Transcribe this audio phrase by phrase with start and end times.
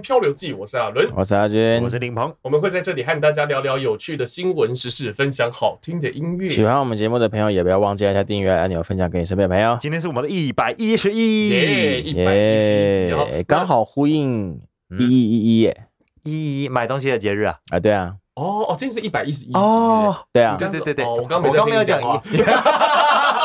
[0.00, 6.48] 漂流记，我是阿伦，我是阿军，我是林鹏，我们会在这里和大家聊聊有趣的新闻时事，分享好听的音乐。
[6.48, 9.76] 喜欢我们节目的朋友，也不要忘记按下订阅按钮，分享给你身边的朋友。
[9.80, 11.48] 今天是我们的一百一十一，
[12.00, 12.38] 一百一
[12.92, 14.58] 十一，刚好呼应
[14.98, 15.86] 一一一一耶，
[16.24, 18.14] 一一买东西的节日啊，啊，对啊。
[18.34, 22.04] 哦哦，今天是一百一十一哦，对啊，对对对对，我刚我刚没有讲一，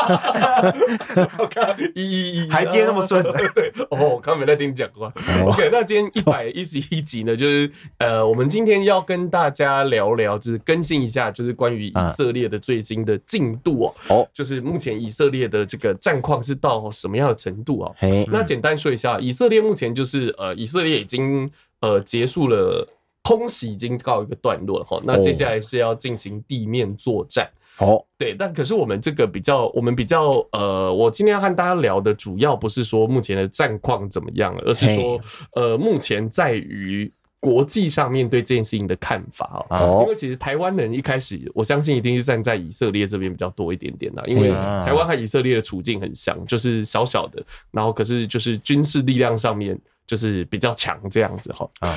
[1.38, 5.12] 我刚一一一，还接那么顺，对 哦，我刚没在听你讲话。
[5.44, 13.94] OK，那今天 一百一十一集呢，就是呃，我们今天要跟大家聊聊，就是更新一下，就是关于以色列的最新的进度哦。
[14.08, 17.94] 哦，就是目前以色列的这个战况是到什么样的程度啊？
[18.28, 22.86] 那简单说一下，以色列目前就是呃，以色列已经呃结束了。
[23.24, 27.46] 空袭已经告一个段落了哈，那接下来是要进行地面作战
[27.78, 28.04] 哦。
[28.16, 35.20] 对，但可是我们这个比较，我们比较呃，我今天要和大家聊的主要不是说目前的战况怎么样，而是说
[35.54, 40.00] 呃，目前在于国际上面对这件事情的看法哦。
[40.02, 44.50] 因为其实台湾人一开始，我相信一定是站在以色列这边比较多一点点啦，因为
[44.84, 49.78] 台湾和以色列的处境很像，就是小小的，然后可是就是军事力量上面。
[50.08, 51.94] 就是比较强这样子哈，啊，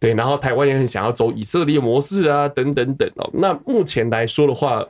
[0.00, 3.28] 对，然后台湾也很想要走以色列模式啊，等等等哦。
[3.34, 4.82] 那目前来说的话，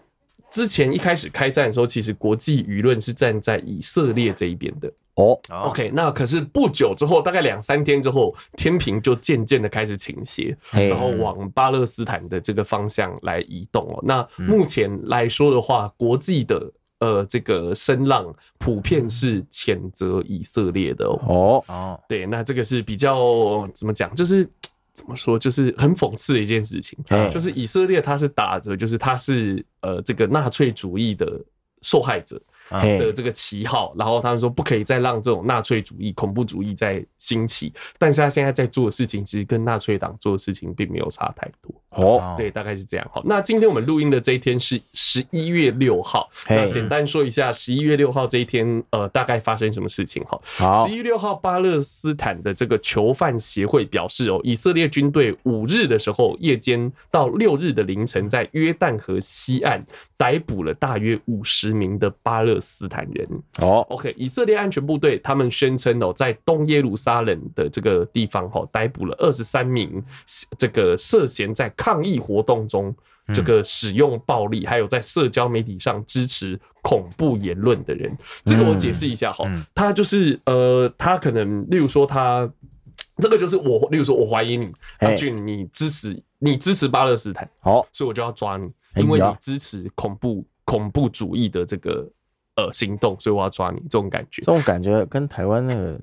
[0.53, 5.37] 之前一开始开战的时候，其实国际舆论是站在以色列这一边的哦。
[5.65, 13.99] OK，那可是不久之后，大概两三天之后，天平就渐渐的开始倾斜，然后往巴勒斯坦的这个方向来移动哦。
[14.05, 16.71] 那目前来说的话，国际的。
[17.03, 21.61] 呃，这个声浪普遍是谴责以色列的哦。
[21.67, 24.15] 哦，对，那这个是比较怎么讲？
[24.15, 24.49] 就是
[24.95, 25.39] 怎么说？
[25.39, 26.99] 就是很讽刺的一件事情。
[27.31, 31.41] 就是以色列他是打着，就是他是呃这个纳粹主义的
[31.81, 32.41] 受害者
[32.81, 37.73] 的这个旗号，然后他们说不可以再让这种纳粹主义、恐怖主义再兴起。
[37.99, 41.75] 但是他现在在做的事情，其实跟纳粹党做的事情并没有差太多。
[41.91, 43.07] 哦，对，大概是这样。
[43.13, 46.29] 好，那今天我们录音的这一天是十一月六号。
[46.49, 50.25] 那简单说一下，十一月六号这一天，呃，大概发生什么事情？
[50.25, 59.85] 哈，十一月六号，巴勒斯坦的这个囚犯协会表示，哦，以色列军队五日的时候，夜间到六日的凌晨，在约旦河西岸
[60.17, 63.29] 逮捕了大约五十名的巴勒斯坦人。
[63.59, 70.03] 哦，OK，以色列安全部队他们宣称，哦，在东耶路撒冷的这个地方，哈，逮捕了二十三名
[70.57, 72.95] 这个涉嫌在抗议活动中，
[73.35, 82.51] 这个使用暴力，还有在社交媒体上支持恐怖言论的人，这个我解释一下哈，他就是呃，他可能例如说他
[83.19, 92.09] 这个就是我，例如说我怀疑你阿俊，你支持你支持巴勒斯坦，好，所以我就要抓你，因为你支持恐怖恐怖主义的这个
[92.57, 95.99] 呃行动，所以我要抓你，这种感觉，这种感觉跟台湾那个。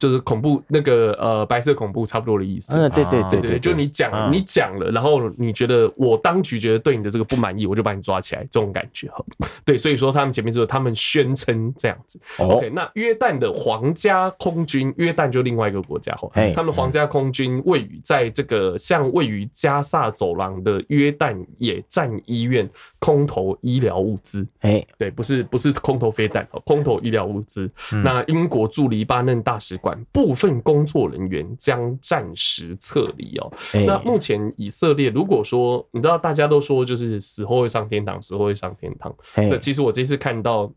[0.00, 2.74] 就是恐怖那个呃白色恐怖差不多的意思。
[2.74, 9.22] 嗯，对对对对，就你讲你讲了，然后你觉得我当局觉得对你的这个不满意，我就把你抓起来，这种感觉哈。
[9.62, 12.18] 对，所以说他们前面说他们宣称这样子。
[12.38, 22.66] OK，那约旦的皇家空军，约旦就另外一个国家哈，他们皇家空军位于在这个像位于加萨走廊的约旦野战医院
[23.00, 24.46] 空投医疗物资。
[24.60, 27.68] 哎，对，不是不是空投飞弹哦，空投医疗物资。
[28.04, 29.98] 那英国驻黎巴嫩大使馆。
[30.12, 33.52] 部分工作人员将暂时撤离哦。
[33.86, 39.14] 那目前以色列，如果说你知道，大家都说就是死后会上天堂，死后会上天堂。
[39.34, 40.70] 那其实我这次看到，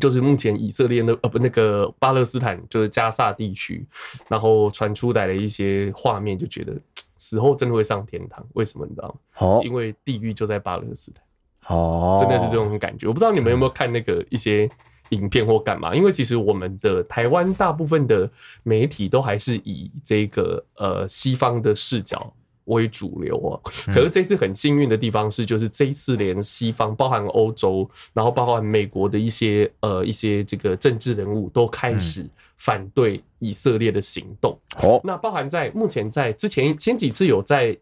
[0.00, 3.84] 就是目前以色列那呃不那个巴勒斯坦就是加萨地区，
[4.28, 6.72] 然后传出来的一些画面，就觉得
[7.18, 8.46] 死后真的会上天堂。
[8.54, 9.14] 为什么你知道吗？
[9.38, 11.24] 哦，因为地狱就在巴勒斯坦。
[11.68, 13.06] 哦，真的是这种感觉。
[13.06, 14.68] 我不知道你们有没有看那个一些。
[15.12, 15.94] 影片或干嘛？
[15.94, 18.30] 因为其实我们的台湾大部分的
[18.62, 22.30] 媒体都还是以这个呃西方的视角
[22.64, 23.56] 为主流啊。
[23.86, 32.28] 可是这次很幸运的地方是，就是这一次连西方，包含欧洲，然后包含美国的一些呃一些这个政治人物都开始
[32.58, 34.58] 反对以色列的行动。
[34.82, 37.74] 哦，那包含在目前在之前前几次有在。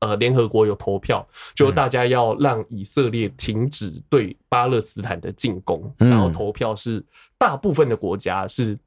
[0.00, 7.04] 呃，联合国有投票，就大家要让以色列停止对巴勒斯坦的进攻，然后投票是
[7.36, 8.78] 大部分的国家是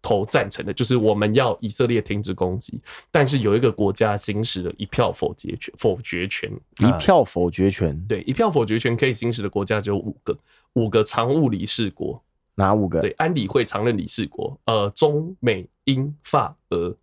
[0.00, 2.80] 投赞成的，就是我们要以色列停止攻击。
[3.10, 10.34] 但是有一个国家行使了一票否决权，否决权，一票否决权，对，一票否决权可以行使的国家只有五个，
[10.72, 12.18] 五个常务理事国，
[12.54, 13.02] 哪五个？
[13.02, 16.96] 对，安理会常任理事国，呃，中美英法俄，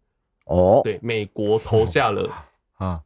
[0.46, 2.28] 哦，对，美国投下了
[2.80, 3.00] 啊。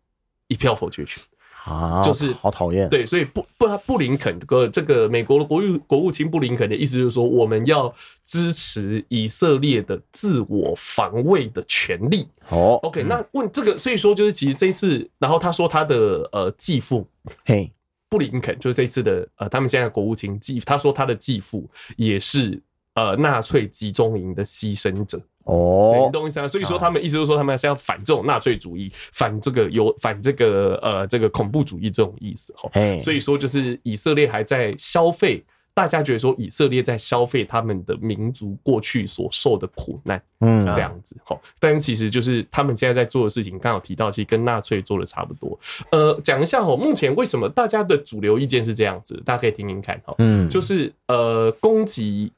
[0.54, 1.22] 一票否决权，
[1.66, 2.88] 啊，就是好讨厌。
[2.90, 7.94] 对，所以布布布林肯个这个美国的国务国务卿布林肯的意思就是说，我们要
[8.26, 12.28] 支持以色列的自我防卫的权利。
[12.50, 17.08] 哦，OK，那问这个，所以说就是其实这一次，然后他说他的呃继父，
[17.46, 17.72] 嘿，
[18.10, 22.62] 布林肯就是这一次的呃，他们现在国务卿继，他说他的继父也是
[22.95, 25.22] 呃纳粹集中营的牺牲者。
[25.45, 26.48] 哦，你懂我意思啊？
[26.48, 32.72] 所以说他们意思就是说，他们是要反这种纳粹主义，反这个有反这个呃这个恐怖主义这种意思哈。
[32.98, 35.44] 所以说就是以色列还在消费，
[35.74, 41.38] 大家觉得说以色列在消费他们的民族过去所受的苦难，嗯，这样子哈。
[41.60, 45.60] 但是其实就是他们现在在做的事情，刚好提到其实跟纳粹做的差不多。
[45.92, 49.22] 呃，讲一下哈，目前为什么大家的主流意见是这样子？
[49.25, 50.16] 大家可以听听看哈。
[50.19, 52.31] 嗯，就是呃攻击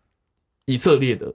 [0.66, 1.34] 以色列的。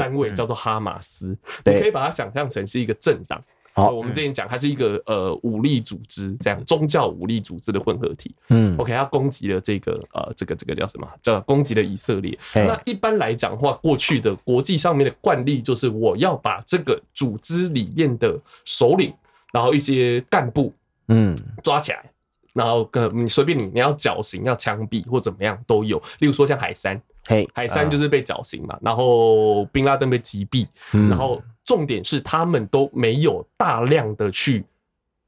[0.00, 1.28] 单位叫做哈马斯，
[1.64, 3.40] 你可以把它想象成是一个政党。
[3.72, 8.34] 好，我们之前讲它是一个呃武力组织，这样宗教武力组织的混合体。
[8.48, 11.08] 嗯，OK，它攻击了这个呃这个这个叫什么？
[11.22, 12.36] 叫攻击了以色列。
[12.52, 19.14] 那一般来讲的话，过去的国际上面的惯例就是我要把这个组织里面的首领，
[19.52, 20.74] 然后一些干部，
[21.06, 22.10] 嗯，抓起来，
[22.54, 25.96] 然后跟你随便你你要绞刑、要枪毙或怎么样都有。
[26.18, 27.00] 例如说像海珊。
[27.26, 34.64] 嘿，海山就是被绞刑嘛，然后宾拉登被击毙，然后重点是他们都没有大量的去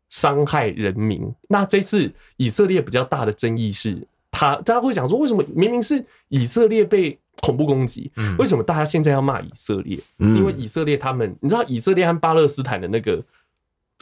[0.08, 1.32] 伤害人民。
[1.48, 9.98] 那这次以色列比较大的争议是，他大家会想说，为什么明明是以色列被恐怖攻击，为什么大家现在要骂以色列？
[10.18, 13.22] 因为以色列他们，你知道以色列和巴勒斯坦的那个。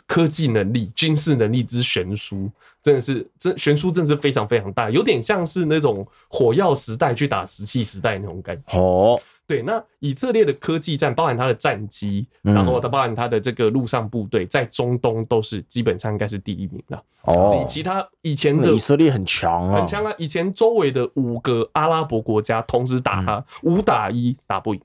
[0.06, 2.50] 科技能力、军事能力之悬殊，
[2.82, 8.78] 真的是这悬殊，真的是非常非常大，有点像是那种火药时代去打石器时代那种感觉。
[8.78, 17.02] 哦，对，那以色列的科技战，包含它的战机，然后它包含它的这个陆上部队，在中东都是基本上应该是第一名了。
[17.22, 20.14] 哦，其他以前的以色列很强啊，很强啊！
[20.18, 24.80] 以前周围的五个阿拉伯国家同时打它，五打一打不赢。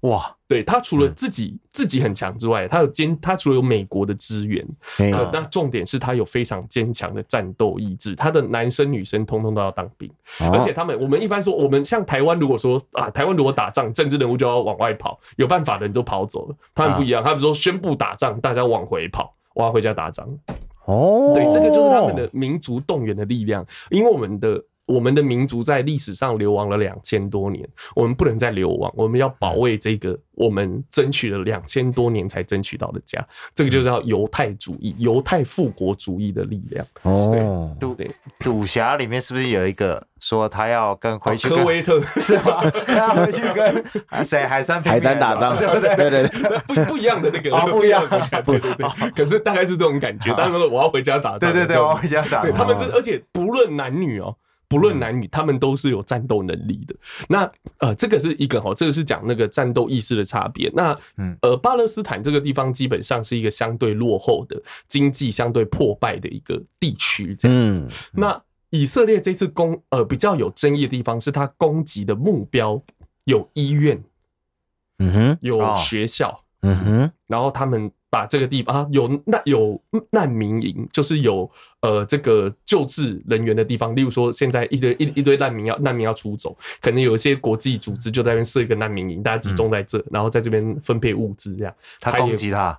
[0.00, 4.66] 哇，对，他除了自己自己很强之外，他有坚，他除了有美国的支援，
[5.30, 8.14] 那重点是他有非常坚强的战斗意志。
[8.14, 16.56] 他的男生女生通通都要当兵，而且他们我们一般说，我们像台湾，如果说啊，台湾如果打仗，政治人物就要往外跑，有办法的人都跑走了。
[16.74, 20.26] 他们不一样，他们说宣布打仗，大家往回跑，我要回家打仗。
[20.86, 24.64] 哦，对，这个就是他们的民族动员的力量，因为我们的。
[24.90, 36.84] 我们的民族在历史上流亡了两千多年，我们不能再流亡，我们要保卫这个我们争取了两千多年才争取到的家，这个就叫犹太主义、犹太复国主义的力量。
[37.02, 37.96] 哦，赌
[38.40, 42.68] 赌侠里面是不是有一个说他要跟回去科威特 是吗？
[42.84, 45.94] 他要回去跟谁 海山海山打仗，对不对？
[45.94, 49.10] 对对对，不不一样的那个，不一样的国家，对对对。
[49.12, 52.50] 可是大概是这种感觉，他们说我要回家打仗，对对对，我要回家打仗。
[52.50, 54.36] 他们这而且不论男女哦。
[54.70, 56.94] 不论男女，他们都是有战斗能力的。
[57.28, 60.70] 那呃，这个是一个哈，这个是讲那个战斗意识的差别。
[60.72, 60.96] 那
[61.42, 67.84] 呃，巴勒斯坦这个地方基本上是一个相对落后的、经济相对破败的一个地区，这样子。
[68.12, 68.40] 那
[68.70, 72.80] 以色列这次攻呃比较有争议的地方是，他攻击的目标
[73.24, 74.00] 有医院，
[75.00, 77.90] 嗯哼，有学校，嗯哼，然后他们。
[78.10, 81.48] 把这个地方啊，有难有难民营，就是有
[81.80, 83.94] 呃这个救治人员的地方。
[83.94, 91.72] 例如说，现在一堆一一堆难民要难民要出走，可能有一些国际组织就在那边设一个难民营，大家集中在这，嗯、然后在这边分配物资这样。
[92.00, 92.76] 他攻击他，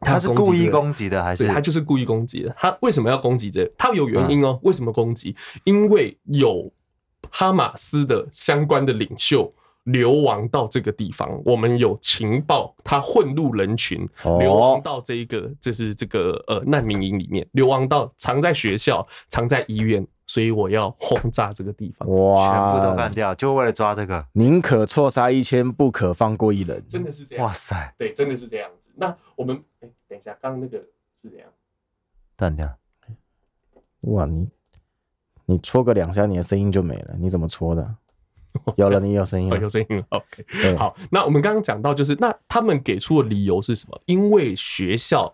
[0.00, 1.46] 他是故意攻击的还是？
[1.46, 2.54] 他就是故意攻击的。
[2.56, 3.72] 他为什么要攻击这个？
[3.76, 4.58] 他有原因哦。
[4.62, 5.36] 为什么攻击？
[5.64, 6.72] 因为有
[7.30, 9.52] 哈马斯的相关的领袖。
[9.84, 14.06] 流亡到这个地方，我们有情报，他混入人群，
[14.38, 28.92] 流亡到这一个，就是这个呃难民营里面，流亡到藏在学校、藏在医院，所以我要轰炸这个地方，哇，全部都干掉，就为了抓这个，宁可错杀一千，不可放过一人，真的是这样，哇塞，对，真的是这样子。
[28.96, 30.78] 那我们哎，等一下，刚刚那个
[31.16, 31.48] 是怎样？
[32.36, 32.68] 断掉，
[34.02, 34.46] 哇，你
[35.46, 37.94] 你戳个两下，你的声音就没了，你怎么戳的？
[38.76, 40.04] 有了，你有声音，有声音了。
[40.10, 44.00] OK，好，那我们刚刚讲到，就是那他们给出的理由是什么？
[44.06, 45.32] 因为学校，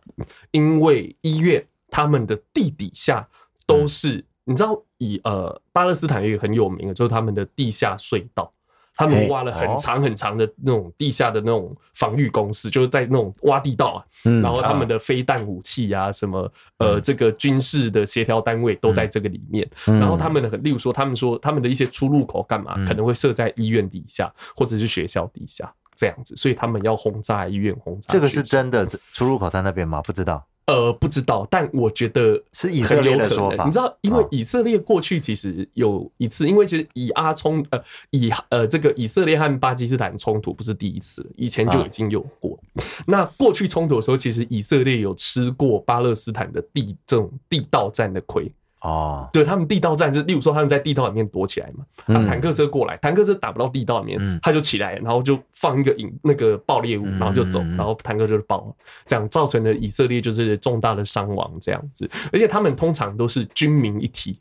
[0.50, 3.26] 因为医院，他们的地底下
[3.66, 8.52] 都是，你知道，以呃巴勒斯坦有一个很有名的，就是他们的地下隧道。
[8.96, 14.00] 他们挖了很长很长的那种地下的那种防御工事，就是在那种挖地道啊，
[14.42, 19.68] 然后他们的飞弹武器啊，什么呃，这个军事的协调单位都在这个里面。
[19.84, 28.12] 然后他们的，例如说，他们说他们的一些出入口干嘛，可能会设在医院底下或者是学校底下这样子，所以他们要轰炸医院，轰炸。
[28.12, 30.00] 这个是真的出入口在那边吗？
[30.02, 30.42] 不知道。
[30.66, 33.64] 呃，不知道，但我觉得是以色列的说法。
[33.64, 37.80] 你知道，因为以色列过去其实有一次，因为其实以阿冲呃
[38.10, 42.58] 以呃这个以色列和巴基斯坦冲突不是第一次，以前就已经有过。
[43.06, 48.50] 那过去冲突的时候，其实以色列有吃过巴勒斯坦的地这种地道战的亏。
[48.86, 64.38] 哦，对，他们地道战是，例如说他们在地道里面躲起来嘛，啊，坦克车过来，坦克车打不到地道里面，他就起来，然后就放一个引那个爆裂物，然后就走，然后坦克就爆了，这样造成了以色列就是重大的伤亡这样子，而且他们通常都是军民一体，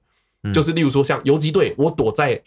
[0.54, 2.40] 就是例如说像游击队，我躲在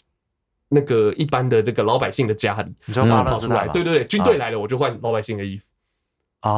[0.69, 3.25] 那个一般的这个老百姓的家里，你知道吗？
[3.25, 5.65] 跑出来，对对对，军队来了我就换老百姓的衣服，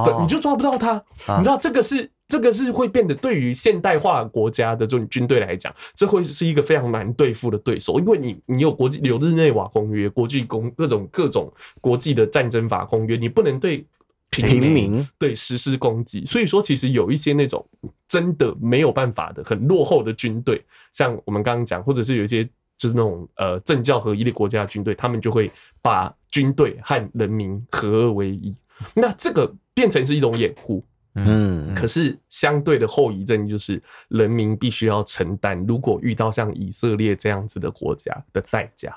[0.05, 1.03] 对，你就抓不到他，
[1.37, 2.11] 你知道这个是。
[2.31, 13.85] 这个是会变得对于现代化国家的这种军队来讲，这会是一个非常难对付的对手，因为你你有国际有日内瓦公约、国际公各种各种国际的战争法公约，你不能对
[14.31, 15.05] 平民。
[15.19, 16.25] 对实施攻击。
[16.25, 17.67] 所以说，其实有一些那种
[18.07, 22.45] 真的没有办法的很落后的军队，像我们刚刚讲，或者是有一些
[22.79, 25.51] 就是那种呃政教合一的国家的军队，他们就会
[25.83, 28.55] 把军队和人民合二为一，
[28.95, 30.85] 那这个变成是一种掩护。
[31.17, 38.97] 嗯，可是相对的后遗症就是人民必须要承担，如果遇到像以色列这样子的国家的代价，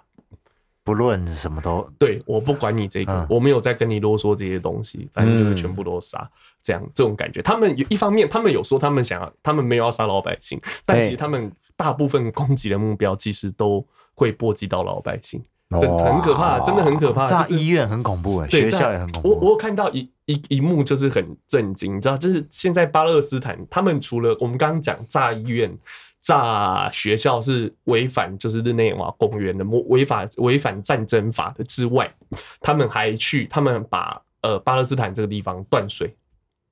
[0.84, 6.30] 不论什么都对，我不管你这个，我没有在跟你啰嗦这些东西，反正就是全部都杀，
[6.62, 7.42] 这样这种感觉。
[7.42, 15.44] 他们有一方面，他们有说他们想要，他们没有要杀老百姓，但其实他们大部分攻击的目标其实都会波及到老百姓。
[15.80, 17.26] 真很可怕，真的很可怕。
[17.26, 19.30] 炸医院很恐怖哎，学校也很恐怖。
[19.30, 25.76] 我我有看到一一一幕就是很震惊，你知道，就是现在巴勒斯坦他们除了我们刚刚讲炸医院、
[26.22, 32.14] 炸学校是违反就是日内瓦公约的违法违反战争法的之外，
[32.62, 36.16] 他们还去他们把呃巴勒斯坦这个地方断水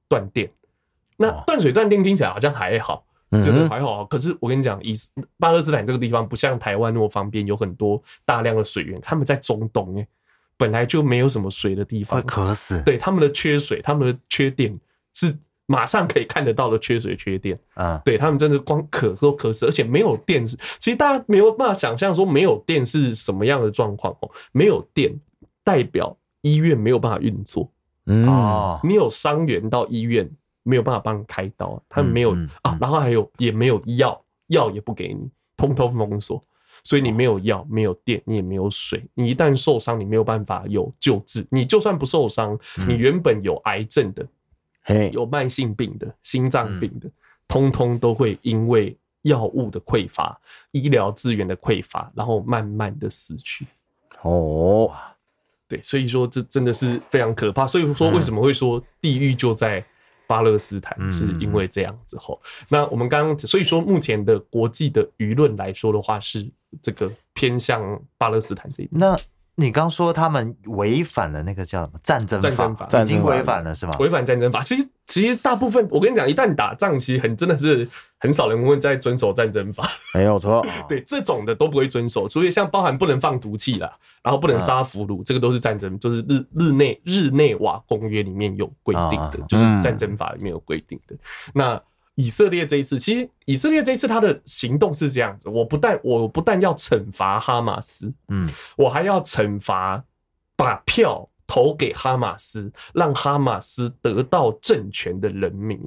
[0.08, 0.50] 断电。
[1.18, 3.04] 那断水断电听起来好像还好。
[3.40, 4.94] 觉得还好，可是我跟你讲，以
[5.38, 9.00] 巴勒斯坦这个地方不像台湾那么方便，有很多大量的水源。
[9.00, 10.06] 他们在中东哎，
[10.58, 12.82] 本来就没有什么水的地方，会渴死。
[12.84, 14.78] 对，他们的缺水，他们的缺电
[15.14, 15.34] 是
[15.66, 18.02] 马上可以看得到的缺水缺电啊。
[18.04, 24.30] 对他们真的光渴都渴死，而且没有电是，其实大家没有办法想象说没有电是什么样的状况哦。
[24.52, 25.18] 没有电
[25.64, 27.72] 代表医院没有办法运作，
[28.08, 30.30] 嗯，你有伤员到医院。
[30.64, 36.42] 没有办法帮你开刀，他们没有啊，然后还有也没有药，药也不给你，通通封锁，
[36.84, 41.46] 所以你没有药，没有电，你也没有水，你一旦受伤，你没有办法有救治。
[41.50, 47.10] 你就算不受伤，你原本有癌症的，有慢性病的，心脏病的，
[47.48, 50.40] 通通都会因为药物的匮乏、
[50.72, 53.66] 医疗资源的匮乏，然后慢慢的死去。
[54.24, 54.92] 哦，
[55.68, 57.68] 对，所以说这真的是非常可怕。
[57.68, 59.86] 所以说为什么会说地狱就在
[60.32, 66.50] 巴勒斯坦是因为这样子后，那我们刚刚所以说目前的国际的舆论来说的话，是
[66.82, 68.98] 这个偏向巴勒斯坦这一边。
[68.98, 69.20] 那
[69.56, 73.94] 你刚说他们违反了那个叫什么战争战争法，已经违反了是吗？
[74.00, 77.86] 违反战争法，其实其实大部分我跟你讲，一旦打仗，其实很真的是
[78.18, 79.84] 很少人会再遵守战争法。
[80.14, 83.92] 没有错， 对这种的都不会遵守，所以像包含不能放毒气啦，
[84.24, 91.16] 然后不能杀俘虏，这个都是战争，就是日日内日内瓦公约里面有规定的，就是战争法里面有规定的。
[91.54, 91.82] 那
[92.16, 100.02] 以色列这一次，其实以色列这一次他的行动是这样子，我不但我不但要惩罚哈马斯，嗯，我还要惩罚
[100.56, 105.78] 把票投给哈马斯，让哈马斯得到政权的人民，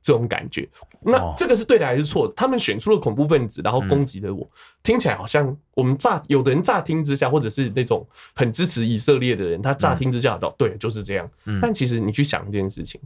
[0.00, 0.66] 这种感觉。
[1.02, 2.32] 那这个是对的还是错的？
[2.34, 4.48] 他们选出了恐怖分子，然后攻击了我，
[4.82, 11.30] 听起来好像我们乍有的人乍听之下，或者是那种很支持以色列的人，他乍听之下都对，就是这样。
[11.60, 12.98] 但其实你去想一件事情，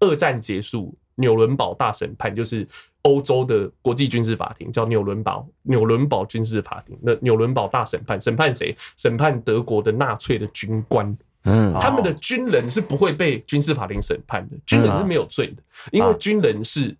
[0.00, 0.92] 二战结束。
[1.14, 2.66] 纽伦堡大审判就是
[3.02, 6.98] 欧洲的国际军事法庭，叫纽伦堡纽伦堡军事法庭。
[7.02, 8.74] 那纽伦堡大审判审判谁？
[8.96, 11.14] 审判德国的纳粹的军官。
[11.44, 16.96] 嗯，他们的军人是不会被军事法庭审判的，军人是没有罪的，因为军人是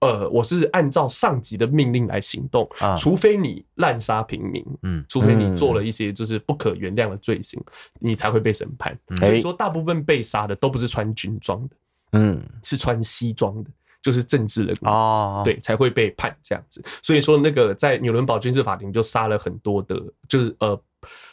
[0.00, 7.62] 呃，我是按照上级的命令来行动，除非你滥杀平民，嗯，除非你做了一些就是不可原谅的罪行，
[8.00, 8.98] 你才会被审判。
[9.20, 11.76] 所以说，大部分被杀的都不是穿军装的。
[12.14, 13.70] 嗯，是穿西装的，
[14.02, 16.84] 就是政治人物哦，对，才会被判这样子。
[17.00, 19.96] 所以说，那个在纽伦堡军事法庭就杀了很多的，
[20.28, 20.78] 就是呃，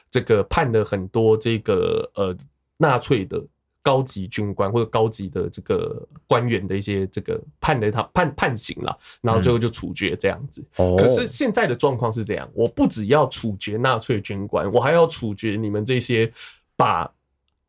[0.09, 2.35] 这个判了很多这个呃
[2.77, 3.43] 纳粹的
[3.81, 10.65] 高级军官或者高级的这个官员的一些这个判了他判判刑了，然后最后就处决这样子。
[10.97, 16.31] 可是现在的状况是这样，我不只要处决纳粹军官，我还要处决你们这些
[16.75, 17.11] 把。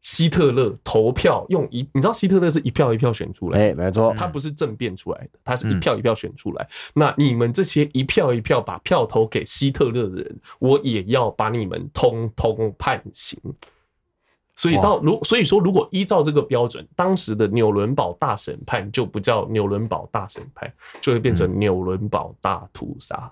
[0.03, 6.67] 希特勒投票用一，你知道希特勒是一票一票选出来，哎，没错，他不是政变出来的，他是一票一票选出来。
[6.95, 13.39] 那你们这些一票一票把票投给希特勒的人，我也要把你们通通判刑。
[14.57, 23.31] 所以到如所以说，如果依照这个标准，当时的纽伦堡大审判就不叫纽伦堡大审判，就会变成纽伦堡大屠杀。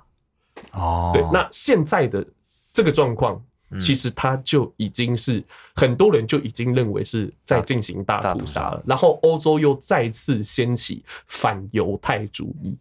[0.73, 2.27] 哦，对，那现在的
[2.75, 3.43] 这个状况。
[3.79, 5.43] 其实他就已经是
[5.75, 12.77] 很多人就已经认为是在进行大屠杀了，然后欧洲又再次掀起反犹太主义，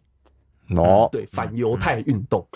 [0.76, 2.46] 哦，对，反犹太运动，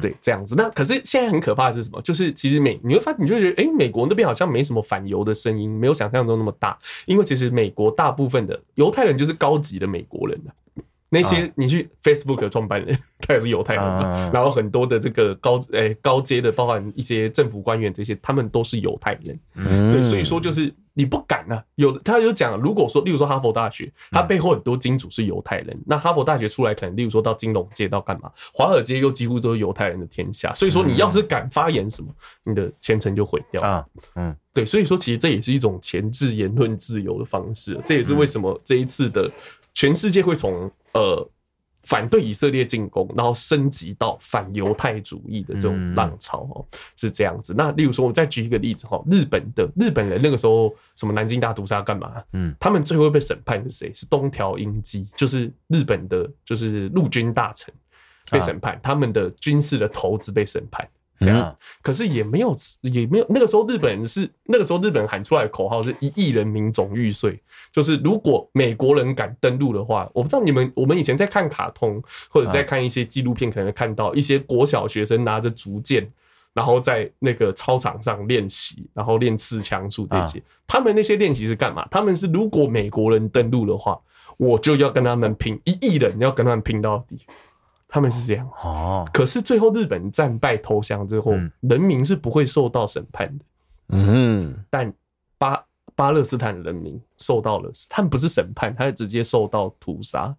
[0.00, 0.54] 对，这样子。
[0.54, 2.02] 那可是现在很可怕的是什么？
[2.02, 10.38] 就是其实美你会发现，你就觉得，哎，美国那边好像没什么反犹的声音，没有想象中那么大，因为其实美国大部分的犹太人就是高级的美国人。
[11.10, 19.40] 那些你去 Facebook 的创办人， 他也是犹太人嘛，然后很多的这个高诶高阶的，包含一些政府官员这些，他们都是犹太人。
[19.90, 21.64] 对，所以说就是你不敢啊。
[21.76, 30.52] 有他就讲，如果说例如说哈佛大学，他背后很多金主是犹太人，那哈佛大学出来可能例如说到金融界到干嘛，华尔街又几乎都是犹太人的天下。
[30.52, 32.08] 所以说你要是敢发言什么，
[32.44, 33.82] 你的前程就毁掉啊。
[34.16, 37.80] 嗯，对，所以说其实这也是一种前置言论自由的方式。
[37.86, 39.30] 这也是为什么这一次的。
[39.74, 41.30] 全世界会从呃
[41.84, 47.54] 反对以色列进攻，然后升级到反犹太主义的这种浪潮哦，是这样子。
[47.56, 52.22] 那例如说，我再举一个例子哈，日本的日本人那个时候什么南京大屠杀干嘛？
[52.32, 53.92] 嗯，他们最后被审判是谁？
[53.94, 57.72] 是东条英机，就是日本的，就是陆军大臣
[58.30, 60.86] 被审判，他们的军事的投资被审判。
[61.18, 63.26] 这样子，可是也没有，也没有。
[63.28, 67.40] 那个时候日本人是那个时候日本人喊出来的口号是一亿人民总玉碎，
[67.72, 76.08] 就是如果美国人敢登陆的话，我不知道你们，我们以前在看卡通或者在看一些纪录片，可能看到一些国小学生拿着竹剑，
[76.54, 80.42] 然后在那个操场上练习，然后练刺枪术这些。
[80.66, 81.86] 他们那些练习是干嘛？
[81.90, 83.98] 他们是如果美国人登陆的话，
[84.36, 87.18] 我就要跟他们拼，一亿人要跟他们拼到底。
[87.88, 93.44] 他们是这样哦，可是最后日本战败投降之后，人民是不会受到审判的。
[93.88, 94.92] 嗯，但
[95.38, 95.64] 巴
[95.96, 100.36] 巴勒斯坦人民受到了，他们不是审判，他是直接受到屠杀。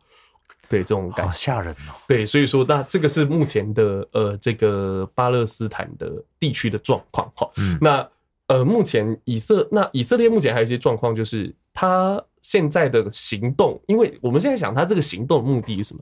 [0.69, 1.97] 对，这种感觉好吓人哦。
[2.07, 7.27] 对，所以说那这个是目前的呃这个巴勒斯坦的地区的状况。
[7.35, 7.49] 哈，
[7.81, 8.07] 那
[8.45, 12.23] 呃目前以色那以色列目前还有一些状况，就是他。
[12.41, 16.01] 现在的行动，因为我们现在想，他这个行动的目的是什么？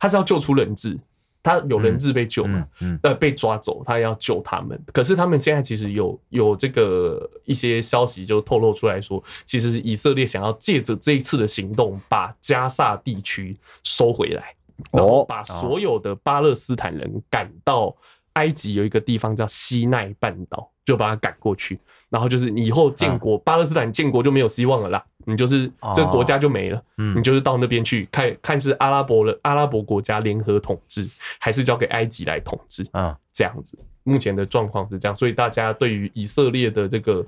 [0.00, 0.98] 他是要救出人质，
[1.44, 2.66] 他有人质被救嘛？
[2.80, 4.78] 嗯，呃，被抓走，他要救他们。
[4.92, 14.56] 可是他们现在其实有有这个一些消息就透露出来说，其实是以色列想要借着这一次的行动，把加萨地区收回来，
[14.90, 17.96] 然后把所有的巴勒斯坦人赶到
[18.36, 21.78] 埃及有一个地方叫西奈半岛，就把他赶过去。
[22.08, 25.04] 然后就是你以后建国，巴勒斯坦建国就没有希望了啦。
[25.24, 26.80] 你就是这个国家就没了，
[27.16, 31.08] 你就是到那边去看看是阿拉伯的阿拉伯国家联合统治，
[31.40, 33.18] 还是交给埃及来统治啊？
[33.32, 37.26] 这样子，目前的状况是这样，所以大家对于以色列的这个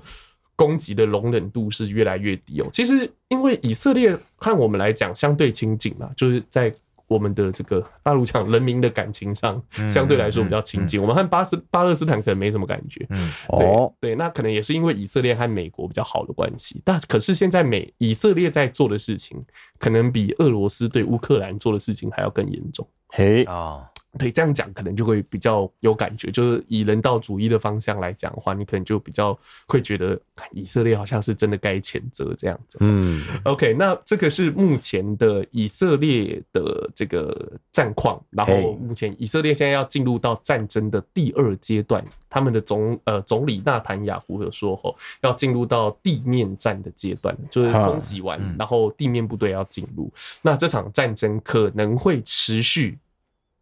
[0.55, 2.67] 攻击的容忍度是越来越低哦。
[2.71, 6.73] 其实，因为以色列和我们来讲相对亲近嘛，就是在。
[7.09, 13.05] 我们的这个大陆讲人民的感情上相对来说比较亲近，我们和巴斯巴勒斯坦可能没什么感觉。
[13.09, 16.81] 嗯，对对，那可能也是因为以色列和美国比较好的关系。
[16.85, 19.43] 但可是现在美以色列在做的事情，
[19.79, 22.87] 可能比俄罗斯对乌克兰做的事情还要更严重。
[23.07, 23.88] 嘿啊。
[24.17, 30.19] 对，这样讲可能就会比较有感觉，就是以人道主义的方向来讲的话，你可能就比较会觉得
[30.51, 32.79] 以色列好像是真的该谴责这样子。
[32.81, 52.97] 嗯，OK，那这个是目前的以色列的这个战况，然后目前以色列现在要进入到战争的第二阶段，他们的总呃总理纳坦雅胡有说吼，要进入到地面战的阶段，就是空袭完，然后地面部队要进入，那这场战争可能会持续。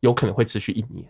[0.01, 1.03] 有可能会持续一年，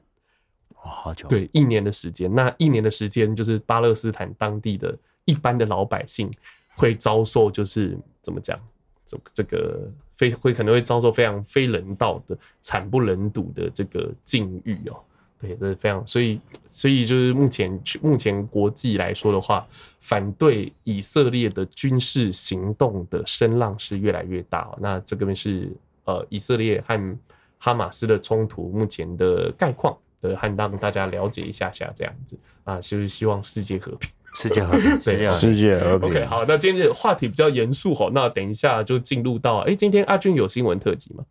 [0.83, 1.27] 哇，好久！
[1.27, 6.31] 对，一年的时间，那一年的时间就是巴勒斯坦当地的一般的老百姓
[6.75, 8.57] 会遭受，就是怎么讲，
[9.05, 14.97] 这这个非会可能会遭受非常非人道的、惨不忍睹的这个境遇哦。
[15.41, 19.67] 对，这是非常，所以所以就是目前目前国际来说的话，
[19.99, 24.73] 反对以色列的军事行动的声浪是越来越大。
[24.79, 25.69] 那这个边是
[26.05, 27.19] 呃以色列和。
[27.57, 36.09] 哈马斯的冲突目前的概况，呃，和让大家了解一下下这样子啊，就是希望世界和平， 世界和平，对，世界和平。
[36.09, 41.23] OK，好，那今天的话题比较严肃吼，那等一下就进入到，哎、欸，今天阿俊有新闻特辑吗？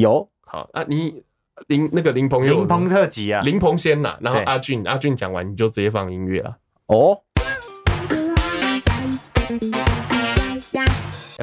[0.00, 0.28] 有。
[0.40, 1.22] 好，啊，你
[1.66, 6.56] 林那个林鹏有林鹏特辑啊，林鹏先呐，然后阿俊，阿俊讲完你就直接放音乐了。
[6.86, 7.20] 哦。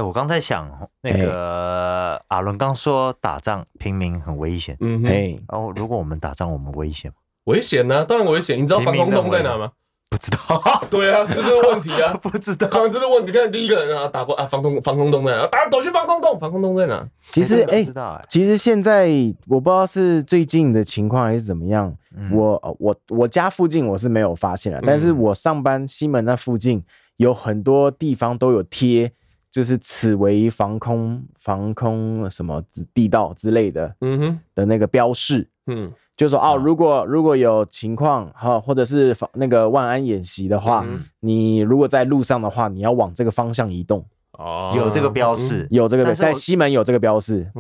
[0.01, 0.67] 哎，我刚在想，
[1.01, 7.17] 那个阿伦刚说打仗平民很危险，嗯，嘿，然后如果我们打仗，我们危险吗？
[7.45, 8.57] 危险呢，当然危险。
[8.57, 9.71] 你知道防空洞在哪吗？
[10.09, 13.31] 不知道， 对啊，这是问题啊， 不知道，刚刚这是问题。
[13.31, 15.45] 看第一个人啊，打过啊，防空防空洞在哪？
[15.47, 17.07] 打躲去防空洞，防空洞在哪？
[17.29, 17.85] 其实哎，
[18.27, 19.07] 其实现在
[19.47, 21.95] 我不知道是最近的情况还是怎么样。
[22.31, 26.83] 我我我家附近我是没有发现了，但是我上班西门那附近
[27.17, 29.13] 有很多地方都有贴，
[29.51, 35.91] 就是此为防空防空什么地道之类的，嗯哼的那个标示，嗯。
[36.17, 44.05] 就说哦，如果如果有情况哈，或者是防那个万安演习的话，嗯、你如果在路上的话，你要往这个方向移动。
[44.33, 47.51] 哦，有这个标示，有这个在西门有这个标示，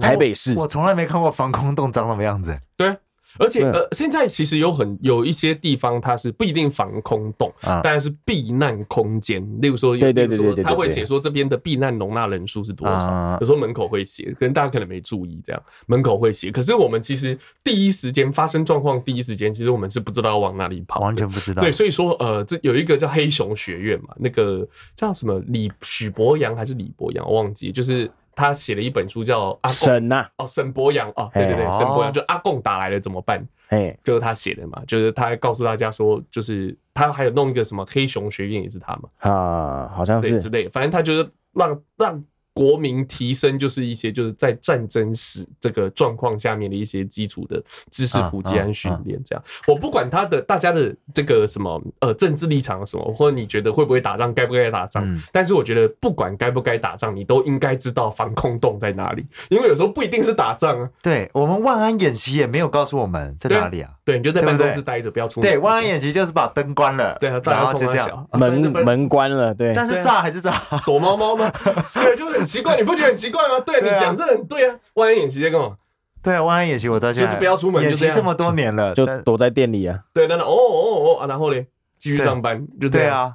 [0.00, 0.58] 台北市。
[0.58, 2.58] 我从来没看过防空洞长什么样子。
[2.76, 2.96] 对。
[3.38, 9.42] 而且呃，现在其实有很有一些地方，它是不一定防空洞，但是避难空间。
[9.60, 13.38] 例如说，对对对对，他会写说这边的避难容纳人数是多少。
[13.40, 16.50] 有时候门口会写，可能大家可能没注意，这样门口会写。
[16.50, 21.62] 可是我们其实第一时间发生状况，第一时间其实我们是不知道往哪里跑，完全不知道。
[21.62, 28.10] 对，所以说呃，这有一个叫黑熊学院嘛，那个叫什么李许博洋还是李博洋，我忘记，就是。
[28.38, 33.44] 他写了一本书叫《阿沈呐》哦，沈博阳哦，对对对，沈博阳就阿贡打来了怎么办？
[33.70, 40.40] 哎，就是他写的嘛，就是他还告诉大家说，就是他还有弄一个什么黑熊学院也是他嘛，啊，好像是。
[40.40, 42.24] 之类，反正他就是让让。
[42.58, 49.44] 国民提升就是一些就是在战争时这个状况下面的一些基础的知识普及和训练，这样。
[49.68, 55.06] 我不管他的大家的这个什么呃政治立场什么，或者你觉得会不会打仗，该不该打仗？
[55.30, 60.90] 但是我觉得不管该不该打仗，你都应该知道防空洞在哪里，因为有时候不一定是打仗啊。
[61.00, 63.92] 对，我们万安演习也没有告诉我们在哪里啊。
[64.08, 65.50] 对，你就在办公室待着，不要出门。
[65.50, 69.74] 对，万安演习就是把灯关了，对，然后就这样，门门关了，对。
[69.74, 70.50] 但是炸还是炸，
[70.86, 71.52] 躲猫猫吗？
[71.92, 73.60] 对，就很奇怪，你不觉得很奇怪吗？
[73.60, 74.74] 对，你讲这很对啊。
[74.94, 75.76] 万安演习在干嘛？
[76.22, 79.98] 对啊，万安演习我到现在就是不要出门，演习这么多年了， 就躲在店里啊。
[80.14, 81.60] 对，那那哦哦哦，然后呢，
[81.98, 83.34] 继续上班，就这样啊，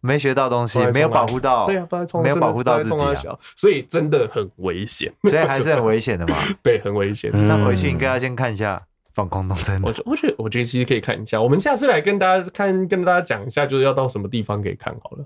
[0.00, 1.86] 没学到东西，没有保护到，对啊，
[2.22, 6.34] 没有保护到自己，所以真的很危险，所以还是很危险的嘛。
[6.64, 7.30] 对，很危险。
[7.46, 8.80] 那回去应该要先看一下。
[9.14, 11.40] 防空洞真的，我我觉得我觉得其实可以看一下。
[11.40, 15.24] 我们下次来跟大家看，跟大家讲一下，就是要到什么地方可以看好了。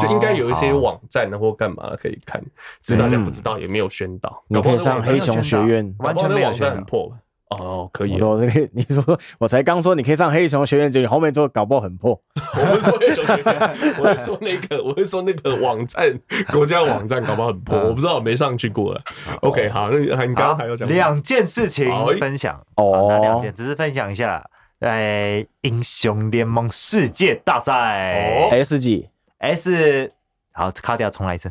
[0.00, 2.42] 就应该有一些网站或干嘛可以看，
[2.80, 4.42] 只是大家不知道，也没有宣导。
[4.48, 7.12] 你可以上黑熊学院，完全没有网站很破。
[7.58, 8.20] 哦，可以。
[8.20, 9.02] 我这个 你说，
[9.38, 12.18] 我才刚说你可以上黑熊学院，结果后面就搞不好很破。
[12.56, 16.18] 我不是说黑熊学院， 我是说那个，我是说那个网站，
[16.52, 17.78] 国家网站搞不好很破。
[17.78, 19.00] 我不知道，我没上去过了。
[19.42, 21.88] OK，好，那你刚刚还要讲两件事情
[22.18, 24.44] 分享哦，那两件只是分享一下。
[24.80, 30.12] 哎，英雄联盟世界大赛 S 几 S。
[30.56, 31.50] 好，卡掉，重来一次。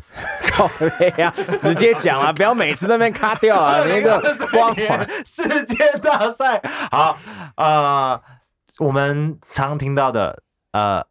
[0.50, 0.66] 靠
[0.98, 4.18] 背呀， 直接讲啊，不要每次那边卡掉啊，那个
[4.50, 6.60] 光环世界大赛。
[6.90, 7.18] 好，
[7.56, 8.18] 呃，
[8.78, 11.04] 我们常听到的呃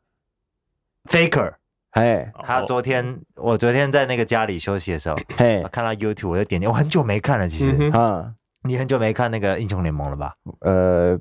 [1.07, 1.53] ，Faker，
[1.91, 10.33] 哎，他昨天，我昨天在那个家里休息的时候，嘿，看到 YouTube，我就点点，我很久没看了，其实，啊，你很久没看那个英雄联盟了吧？
[10.61, 11.19] 呃。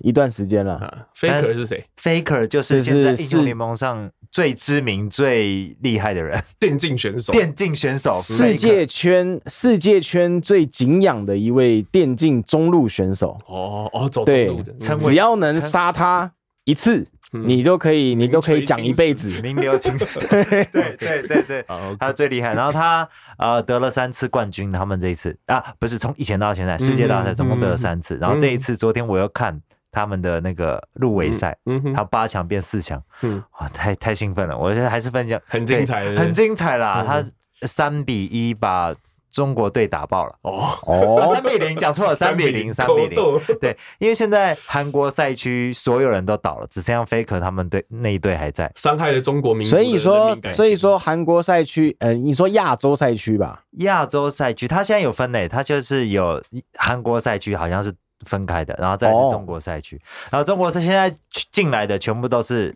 [0.00, 1.06] 一段时间了。
[1.14, 7.30] Faker 是谁？Faker 就是现在英雄联盟上最知名、最厉害的人， 电竞选手。
[7.32, 13.38] 电竞选手，世界圈世界圈最敬仰的一位电竞中路选手。
[13.46, 16.32] 哦哦，走中路的，只要能杀他
[16.64, 20.06] 一次，你都可以，你都可以讲一辈子， 名留青史。
[20.26, 21.64] 对对对对对，
[22.00, 22.54] 他最厉害。
[22.54, 28.16] 然后他呃得了三次冠军，他们这一次啊，不是从以前到现在世界大赛总共得了三次。
[28.18, 29.60] 然后这一次，昨天我又看。
[29.92, 34.56] 他们的那个入围赛，嗯他八强变四强，嗯哇，太太兴奋了！
[34.56, 37.04] 我觉得还是分享很精彩，很精彩啦。
[37.06, 37.22] 他
[37.68, 38.94] 三比一把
[39.30, 40.34] 中国队打爆了。
[40.42, 43.40] 哦哦，三比零讲错了，三比零，三比零。
[43.60, 49.66] 对，因为现在韩国赛区所有人都倒了，只剩下 Faker 他们队那一队还在，伤害了中国民。
[49.66, 53.62] 所以说，所以说韩国赛区，呃，你说亚洲赛区吧？
[53.80, 56.42] 亚洲赛区，他现在有分类，他就是有
[56.76, 57.92] 韩国赛区，好像是。
[58.26, 61.12] 分开的，然后再是中国赛区，然后中国赛现在
[61.50, 62.74] 进来的全部都是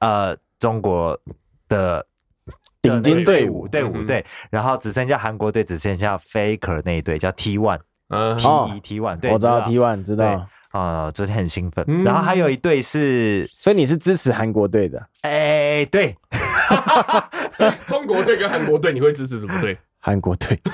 [0.00, 1.18] 呃中国
[1.68, 2.04] 的
[2.80, 3.66] 顶尖队伍。
[3.68, 10.46] 队伍对，然后只剩下韩国队，只剩下 Faker 那一队叫 T One，嗯，T 一 T One，对，我知道 T One 知道。
[10.70, 15.02] 啊，昨天很兴奋，然后还有一队是，所以你是支持韩国队的？
[15.22, 16.14] 哎，对，
[17.88, 19.78] 中国队跟韩国队你会支持什么队？
[19.98, 20.60] 韩国队。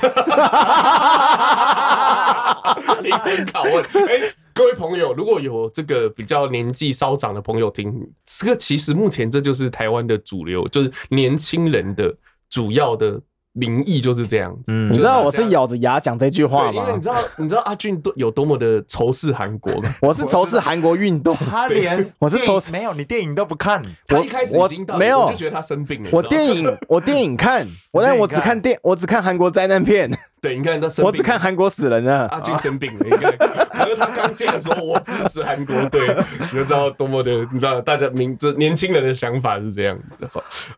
[3.02, 4.20] 灵魂拷问，哎，
[4.52, 7.92] 各位朋友，如果有这个比较年纪稍长的朋友听，
[8.24, 12.14] 这个其实目前这就是台湾的主流，就是年轻人的
[12.50, 13.20] 主要的
[13.54, 14.72] 名义就是这样子。
[14.72, 16.72] 嗯、你知道我是咬着牙讲这句话吗？
[16.72, 19.88] 因为你知道，你知道阿俊多有多么的仇视韩国吗？
[20.02, 26.10] 我是仇视韩国运动，他连 我是仇视没有你电影都不看，我一开始已经到没有，我就觉得他生病了。
[26.12, 30.10] 我电影 我电影看，我但我只看电，我只看韩国灾难片。
[30.40, 32.26] 对，你看都生病，我只看韩国死人了。
[32.28, 33.32] 阿俊生病了，你看，
[33.74, 40.28] 可是他刚进来的时候，我支持韩国队，你就知道多么的，你知道大家明这年轻人的想法是这样子。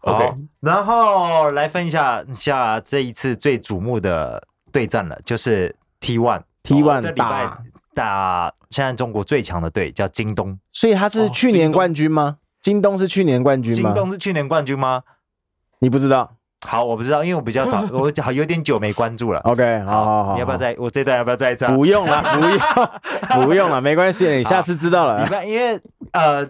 [0.00, 7.58] OK，然后来分享一下下这一次最瞩目的对战了，就是 T1，T1 T1 打、哦、
[7.94, 12.38] 打现在中国最强的队叫京东，所以他是去年冠军吗？
[12.38, 13.92] 哦、京，东京东是去年冠军吗？
[13.92, 15.02] 京东是去年冠军吗？
[15.80, 16.35] 你不知道？
[16.66, 19.40] 好，我不知道，因为我比较少， 我好有点久没关注了。
[19.40, 21.74] OK，好好好，你要不要再我这段要不要再一张？
[21.74, 22.40] 不用了，不
[23.40, 25.24] 用， 不用了，没关系，你下次知道了。
[25.24, 25.80] 礼拜，因为
[26.12, 26.46] 呃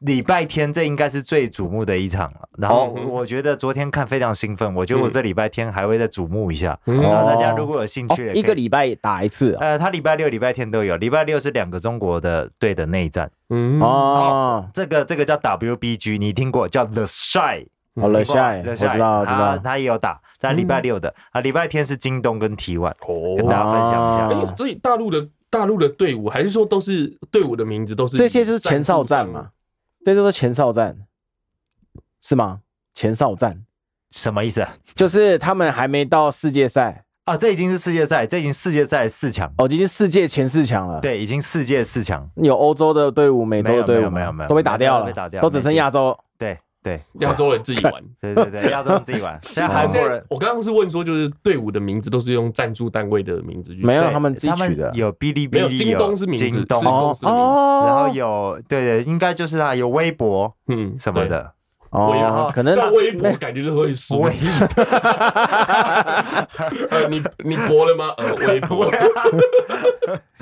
[0.00, 2.48] 礼拜天这应该是最瞩目的一场了。
[2.56, 6.78] 然后我觉得昨天看非常兴奋，我觉得我这礼拜天还会再瞩目一下。
[6.84, 9.56] 然后大家如果有兴趣，一个礼拜打一次。
[9.60, 13.30] 呃，他礼拜六、礼拜天都有，礼拜六是两个中国的队的内战。
[13.50, 17.66] 嗯哦，这个这个叫 WBG，你听过叫 The Shy。
[18.00, 22.92] 好了，下我知道，知道，他也有打，在礼拜六的啊，礼拜天是京东跟 T1，
[23.36, 24.28] 跟大家分享一下。
[24.28, 29.48] 哎，所以大陆的大陆的队伍，还是说都是队伍的名字都是这些是前哨战嘛？
[30.04, 30.96] 这都是前哨战，
[32.20, 32.60] 是吗？
[32.94, 33.64] 前哨战
[34.10, 34.66] 什么意思？
[34.94, 41.00] 就是他们还没到世界赛啊，这已经是世界赛，这已经世界赛四强哦，已经世界前四强了。
[41.00, 46.18] 对，已经世界四强，有欧洲的队伍、美洲的队伍，没有没有，都被打掉了，被打掉，都只剩亚洲。
[46.38, 46.58] 对。
[46.82, 49.38] 对，亚洲人自己玩， 对对对，亚洲人自己玩。
[49.42, 61.52] 现在韩国人，我刚刚是问说，就是队伍的名字都是用赞助单位的名字去，没有他们自己取的，有哔哩哔哩，京东是名字，京东是名字，然后有对对，应该就是啊有微博，嗯什么的。
[61.90, 64.22] 哦，可能在微博感觉就会输。
[66.90, 68.10] 呃，你你博了吗？
[68.18, 68.90] 呃，微博。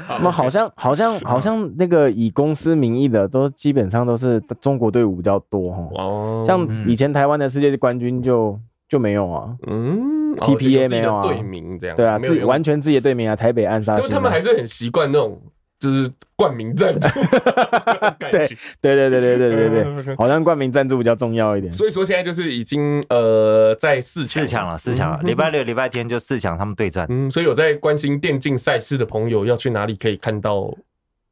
[0.09, 5.89] 那么好像好像好像那个以公司名义的，都基本上都是中国队伍比较多哈。
[5.95, 6.45] 哦。
[6.47, 9.55] 像以前台湾的世界冠军就就没有啊。
[9.67, 10.35] 嗯。
[10.37, 11.23] TPA 没有啊。
[11.23, 11.97] 队名这样。
[11.97, 14.11] 对啊，自完全自己的队名啊，台北暗杀星。
[14.11, 15.41] 他们还是很习惯那种。
[15.79, 17.09] 就是冠名赞助，
[18.19, 18.49] 对
[18.81, 21.73] 对对对对对对对，好像冠名赞助比较重要一点。
[21.73, 25.21] 所以说现在就是已经呃在四强四强了，四强了。
[25.23, 27.07] 礼拜六、礼拜天就四强，他们对战。
[27.11, 30.75] 嗯，所以有在关心电竞赛事的朋友，要去哪里可以看到？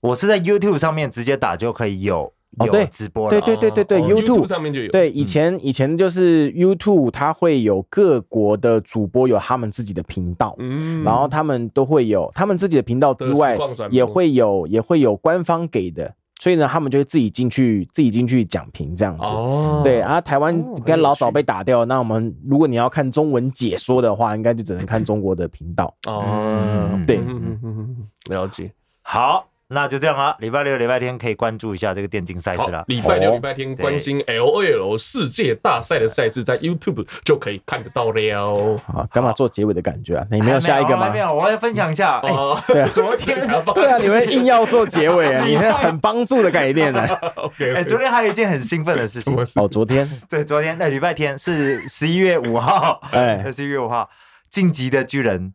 [0.01, 2.31] 我是在 YouTube 上面直接打就可以有。
[2.59, 4.91] 哦，对，直播对对对对对，YouTube 上面就有。
[4.91, 13.59] 对，以前以前就是 YouTube，它会有各国的主播有他们自己的频道，嗯，然后他们都会有他们自己的频道之外，
[13.91, 19.25] 也会有也会有官方给的，所以呢，他们就会自己进去自己进去讲评这样子。
[19.25, 25.95] 哦，对，啊台湾应该老早被打掉，那我们如果你要看中文解说的话，应该就只能看中国的频道。
[26.07, 29.47] 哦，对，嗯了解，好。
[29.75, 32.85] 那就这样啊，礼拜六、礼拜天可以关注一下这个电竞赛事啦。
[32.87, 38.81] 礼拜六、礼拜天关心 LOL 世界大赛的赛事，在 YouTube 就可以看得到了。
[38.87, 40.27] 好，干嘛做结尾的感觉啊？
[40.31, 41.11] 你没有下一个吗？
[41.11, 42.21] 没有，我要分享一下。
[42.21, 42.59] 哦，
[42.93, 43.37] 昨天
[43.75, 45.43] 对啊，你们硬要做结尾啊？
[45.45, 47.05] 你是很帮助的概念呢。
[47.37, 49.37] OK，哎，昨天还有一件很兴奋的事情。
[49.57, 54.09] 哦，昨天对，昨天那礼拜天是十一月五号，哎， 十一月五号，
[54.49, 55.53] 晋级的巨人。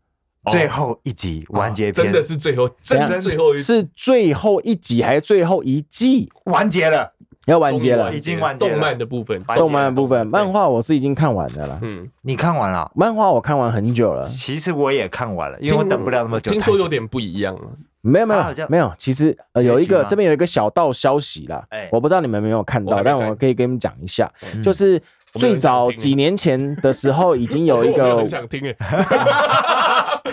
[0.50, 7.14] 最后一集完结篇，真的是最后，真的最后一集，是最后一集还是最后一季完结了？
[7.46, 8.72] 要完结了，已经完结了。
[8.72, 11.80] 动漫的部分，动漫的部分，漫画我是已经看完的了。
[11.82, 12.92] 嗯，你看完了？
[12.94, 14.22] 漫画我看完很久了。
[14.22, 16.52] 其实我也看完了，因为我等不了那么久。
[16.52, 17.62] 听说有点不一样了。
[18.02, 24.32] 没有没有没有，其实有一个这边有一个小道消息啦，我不知道你们没有看到，但我可以给你们讲一下，
[24.64, 25.02] 就是
[25.34, 28.62] 最早几年前的时候已经有一个，很想听。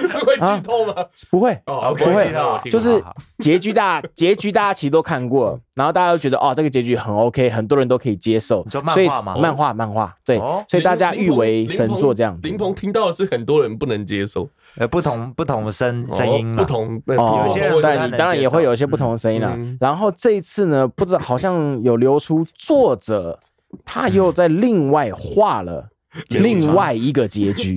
[0.08, 0.94] 是会剧透吗？
[1.30, 2.30] 不会哦，不会，
[2.70, 3.02] 就是
[3.38, 8.64] 结局大结局大家其实都看过，然后大家都觉得哦，这个结局很 OK，很多人都可以接受。
[8.70, 9.08] 所以
[9.40, 12.38] 漫画漫画对，所以大家誉为神作这样。
[12.42, 19.56] 林鹏听到的是很多人不能接受，呃，不同不同的声声音，不同哦，有些人对你当然也会有一些不同的声音啦。
[19.80, 23.38] 然后这一次呢，不知道好像有流出作者
[23.84, 25.88] 他又在 另外画了
[26.28, 27.76] 另外一个结局。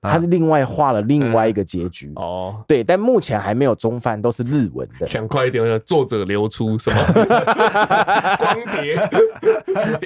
[0.00, 5.04] 他是另外画了另外一个结局哦，对，但目前还没有中翻，都是日文的。
[5.04, 7.02] 想快一点，作者流出什么
[8.38, 8.94] 光碟、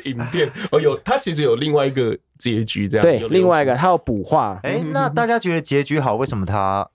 [0.04, 4.58] 影片哦，有他其实有另外一个结局，这样对，另外一个他要补画。
[4.62, 6.88] 哎，那大家觉得结局好，为什么他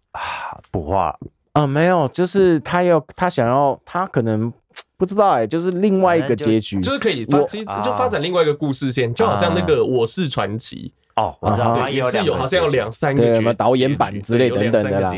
[0.72, 1.16] 补画
[1.54, 1.68] 啊？
[1.68, 4.52] 没有，就是他要他想要他可能
[4.98, 10.92] 不知道哎，就是另外一个结局，就是可以发，其实就发展另外一个故事线，就好像那个我是传奇。
[11.18, 15.12] 哦，我知道，也是有好像有两三个什么导演版之类等等的啦。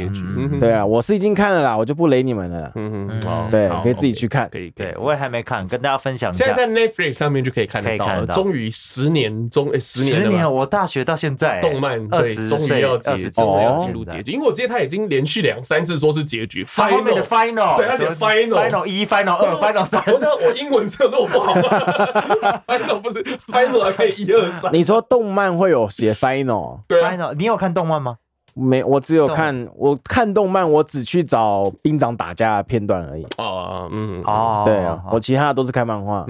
[0.59, 2.71] 对啊，我是已经看了啦，我就不雷你们了。
[2.75, 4.49] 嗯嗯，对，可以自己去看。
[4.49, 6.45] 可以，对我也还没看，跟大家分享一下。
[6.45, 8.25] 现在在 Netflix 上面就可以看得到了。
[8.27, 14.31] 终于十年中，哎，十年，十年，我大学到现在，动漫对，终于要结，终于要进入结局。
[14.31, 20.01] 因为我记得他已经连续两三次说是结局，final，对，而且 final，final 一，final 二，final 三。
[20.07, 22.61] 我想我英文是有那么不好吗？
[22.65, 24.73] final 不是 final 还可以一二三。
[24.73, 26.79] 你说动漫会有写 final？
[26.87, 28.17] 对，final，你有看动漫吗？
[28.53, 33.25] 没，我只有看我看动漫，我只去找兵长打架的片段而已。
[33.37, 36.25] 哦，嗯，哦，对啊，我其他的都是看漫画，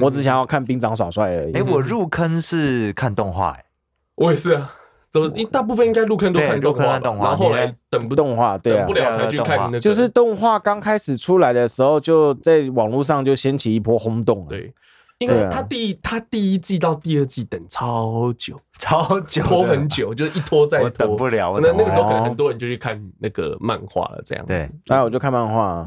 [0.00, 1.52] 我只想要看兵长耍帅而已。
[1.52, 3.64] 哎，我入坑是看动画，哎，
[4.16, 4.72] 我也是啊。
[5.12, 9.78] 都一大部分应该入坑都看动画，然后后来等不动画，对啊，等不了才去看那个。
[9.78, 14.44] 就是动画刚开始出来的时候，就在网络上就掀起一波轰动。
[14.48, 14.74] 对，
[15.18, 21.58] 因为他第一他第一季到第二季等超久， 超久，拖很久，就是一拖再拖，等不了。
[21.62, 24.48] 那那个时候可能很多人就去看那个漫画了，这样子。
[24.48, 25.86] 对，那我就看漫画。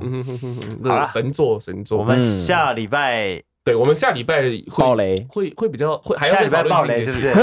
[0.84, 3.44] 好了，神作神作，我们下礼拜。
[3.68, 7.34] 对，我们下礼拜会爆雷，会会比较会还要下礼拜爆雷是不是？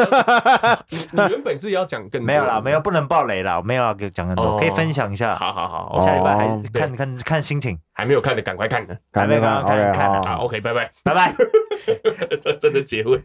[1.12, 5.34] 你原本是要讲更没有啦，没有不能爆雷啦，我没有要给讲更多，可以分享一下。
[5.36, 8.86] 好好好，下礼拜还看看看心情，还没有看的赶快看。
[8.86, 10.32] 呢，还没有看看看。
[10.32, 10.90] 啊，OK，拜拜。
[11.02, 11.34] 拜拜，
[12.40, 13.20] 这真的结尾。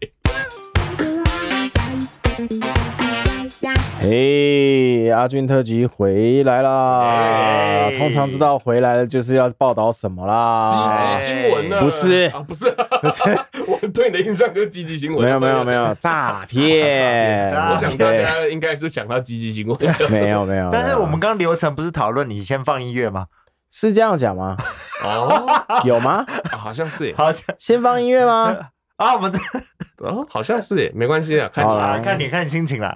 [4.01, 7.91] 嘿，阿俊特辑回来啦！
[7.97, 10.95] 通常知道回来了就是要报道什么啦？
[10.95, 11.81] 积极新闻呢？
[11.81, 13.23] 不是啊，不是，不是。
[13.67, 15.21] 我对你的印象就是积极新闻。
[15.21, 17.51] 没有，没有，没有 诈骗。
[17.71, 19.77] 我想大家应该是想到积极新闻。
[20.09, 20.69] 没有，没有。
[20.71, 23.25] 但是我们刚流程不是讨论你先放音乐吗？
[23.69, 24.55] 是这样讲吗？
[25.03, 25.45] 哦，
[25.83, 26.25] 有吗？
[26.51, 28.55] 好像是，好像先放音乐吗？
[28.99, 29.39] 啊，我们这
[30.05, 32.93] 哦，好像是耶，没关系啊， 看你啦，看你看心情啦。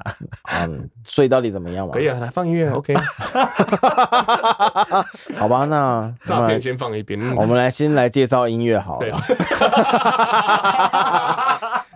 [0.61, 1.93] 嗯，睡到底怎么样嘛？
[1.93, 2.93] 可以啊，来放音乐， OK。
[5.37, 9.17] 好吧，那诈骗先放一边，我们来先来介绍音乐好了。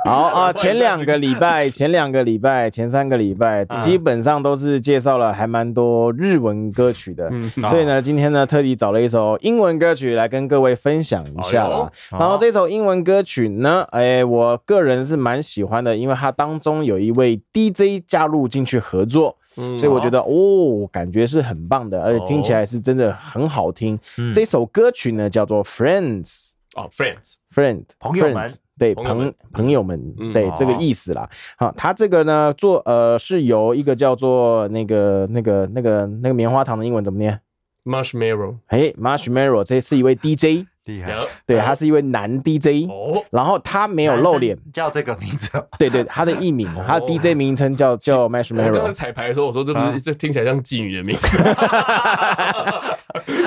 [0.08, 7.30] 好 啊，前两个礼拜， 前两个礼拜，前三个礼拜，基本上都是介绍了还蛮多日文歌曲的，
[7.68, 11.92] 所以呢，今天呢特地找了一首英文歌曲来跟各位分享一下啦。
[12.12, 24.00] 然后这首英文歌曲呢，哎，我个人是蛮喜欢的，因为它当中有一位 DJ 加入进去合作，所以我觉得哦，感觉是很棒的，而且听起来是真的很好听。
[24.34, 28.50] 这首歌曲呢叫做 Friends，哦，Friends，Friend，朋友们。
[28.80, 30.00] 对朋朋友们，
[30.32, 31.28] 对这个意思啦。
[31.58, 37.42] 好，他这个呢做呃是由一个叫做那个那个那个那个棉花糖的英文怎么念
[37.86, 38.58] ？Marshmallow。
[38.68, 41.16] 哎，Marshmallow，这是一位 DJ，厉害。
[41.48, 42.88] 对，他是一位男 DJ。
[42.88, 43.26] 哦。
[43.32, 45.50] 然后他没有露脸，叫这个名字。
[45.80, 48.74] 对对，他的艺名，他的 DJ 名称叫叫 Marshmallow。
[48.74, 51.40] 刚才彩排的时候，我说这不是这听起来像妓女的名字。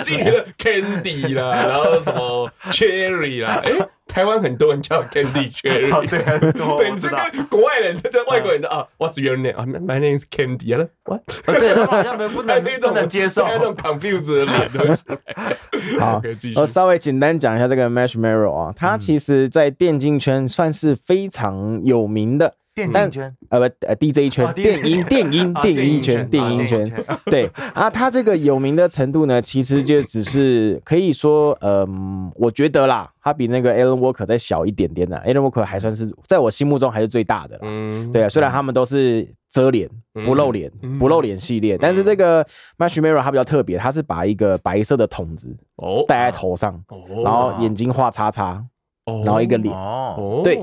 [0.02, 3.72] 妓女的 Candy 啦，然后什么 Cherry 啦，哎。
[4.10, 6.78] 台湾很多人叫 Candy Cherry，对，很多。
[6.78, 9.54] 对，这个国外人，这外国人的啊，What's your name？
[9.56, 11.20] 啊，My name is Candy 啊，What？
[11.46, 16.00] 对，他好像不能不能接受，那种 confused 的脸。
[16.00, 16.20] 好，
[16.56, 22.54] 我稍微简单讲一下这个 Marshmallow 啊，他其实在电竞圈算是非常有名的。
[22.74, 39.88] 电竞圈，呃不呃 DJ 圈，电音电音电音圈电音圈，对啊，他这个有名的程度呢，其实就只是可以说，嗯，我觉得啦，他比那个 Alan Walker 再小一点点的，Alan Walker 还算是在我心目中还是最大的啦，嗯，对啊，虽然他们都是遮脸
[40.24, 42.46] 不露脸不露脸系列，但是这个
[42.78, 46.80] Marshmello 他比较特别，它是把一个白色的筒子哦戴在头上，
[47.24, 48.64] 然后眼睛画叉叉，
[49.24, 50.58] 然后一个脸，哦，对。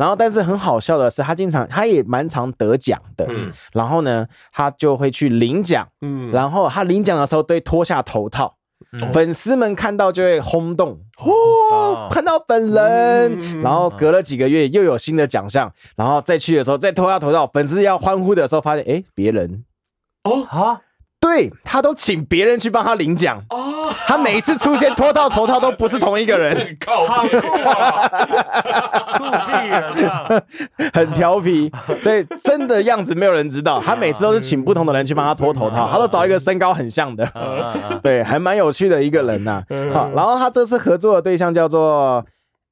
[0.00, 3.26] 然后，但是很好笑的是，他经常，他也蛮常得奖的。
[3.28, 3.52] 嗯。
[3.74, 5.86] 然后呢，他就会去领奖。
[6.00, 6.30] 嗯。
[6.32, 8.56] 然后他领奖的时候，都会脱下头套。
[8.92, 9.12] 嗯。
[9.12, 10.98] 粉丝们看到就会轰动。
[11.18, 12.08] 哦。
[12.10, 13.60] 看到本人。
[13.60, 15.70] 然后隔了几个月，又有新的奖项。
[15.96, 19.66] 然后再去的时候，再脱下头套，粉丝要欢呼的时候，发现，哎，别人。
[20.24, 20.80] 哦哈。
[21.20, 23.38] 对，他都请别人去帮他领奖。
[23.50, 30.42] 哦，他每一次出现脱到头套都不是同一个人，很靠谱，酷毙了，
[30.94, 31.70] 很调皮，
[32.02, 33.82] 所以真的样子没有人知道。
[33.84, 39.62] 他每次都是请不同的人去帮他脱头套，他都找一个身高很像的，对，还蛮有趣的一个人呐。
[39.92, 42.24] 好，然后他这次合作的对象叫做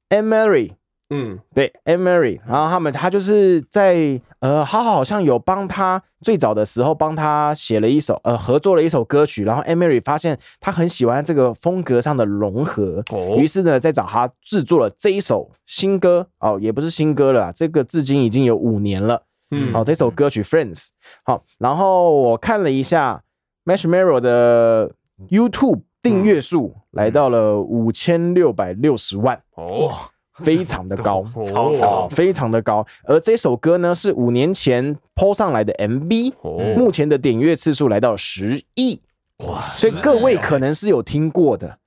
[0.09, 0.72] Amerie。
[1.11, 20.88] 嗯，对，Amerie，然后他们他就是在呃，他好像有帮他最早的时候帮他写了一首呃，合作了一首歌曲，然后 Amerie 发现他很喜欢这个风格上的融合，哦，于是呢，再找他制作了这一首新歌哦，也不是新歌了，这个至今已经有五年了，嗯，好，这首歌曲 Friends。
[21.24, 23.22] 好，然后我看了一下
[23.64, 24.92] m a s h m e r r o 的
[25.30, 29.40] YouTube 订阅数来到了五千六百六十万。
[29.54, 29.90] 哦。
[30.39, 32.86] 非常的高， 超高，非常的高。
[33.05, 36.32] 而这首歌呢，是五年前 PO 上来的 MV，
[36.76, 39.01] 目前的点阅次数来到十亿，
[39.47, 39.61] 哇！
[39.61, 41.78] 所以各位可能是有听过的，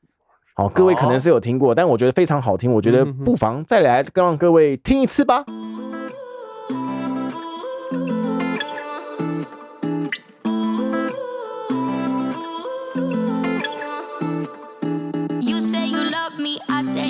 [0.53, 5.45] 好，各位可能是有听过，但我觉得非常好听，我觉得不妨再来让各位听一次吧。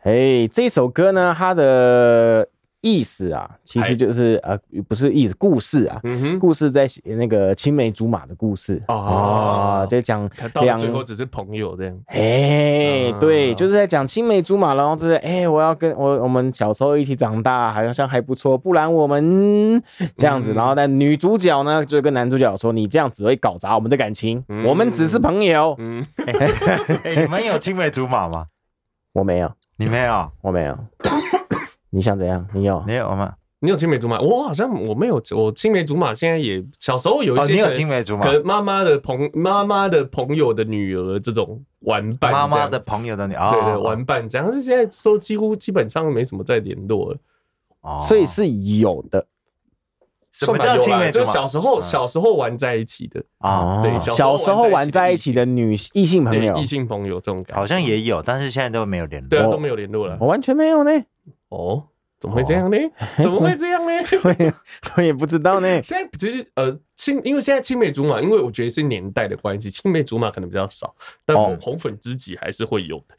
[0.00, 2.48] 嘿，这首歌呢，它的。
[2.86, 4.54] 意思啊，其实就是呃，
[4.86, 10.28] 不是意思，故事啊，嗯哼，故事在写那个青梅竹马的故事啊，就讲
[10.60, 19.82] 两最后只是朋友这样，哎，对，就是在讲青梅竹马，然后就是哎，我要跟我我们小时候一起长大，好像还不错，不然我们
[20.18, 25.74] 这样子，然后但女主角呢就跟男主角说，你这样只会搞砸我们的感情，我们只是朋友。
[25.78, 26.04] 嗯，
[27.16, 28.44] 你们有青梅竹马吗？
[29.14, 30.78] 我没有，你没有，我没有。
[31.90, 32.46] 你想怎样？
[32.52, 32.82] 你有？
[32.86, 33.34] 你有吗？
[33.60, 34.20] 你有青梅竹马？
[34.20, 35.22] 我好像我没有。
[35.34, 37.54] 我青梅竹马现在也小时候有一些。
[37.54, 38.22] 你有青梅竹马？
[38.22, 42.30] 跟妈妈的朋妈妈的朋友的女儿这种玩伴。
[42.30, 44.46] 妈妈的朋友的女儿，对对，玩伴这样。
[44.46, 47.18] 但是现在都几乎基本上没什么在联络了。
[47.80, 49.26] 哦，所以是有的。
[50.34, 51.24] 什么叫青梅竹马？
[51.24, 53.80] 就小时候小时候玩在一起的啊。
[53.80, 59.28] 对，小时候玩在一起的女异性朋友，异性朋友这种感觉好像也有，但是现在都没有联络。
[59.28, 60.18] 对啊，都没有联络了。
[60.20, 60.90] 我完全没有呢。
[61.50, 61.84] 哦，
[62.24, 62.78] 怎么会这样呢？
[63.22, 63.92] 怎么会这样呢？
[64.24, 64.54] 我也
[64.96, 65.82] 我也不知道呢。
[65.82, 70.94] 现在其实呃青，因为现在青梅竹马，因为我觉得是年代的关系，青梅竹马可能比较少，
[71.26, 73.14] 但红粉知己还是会有的。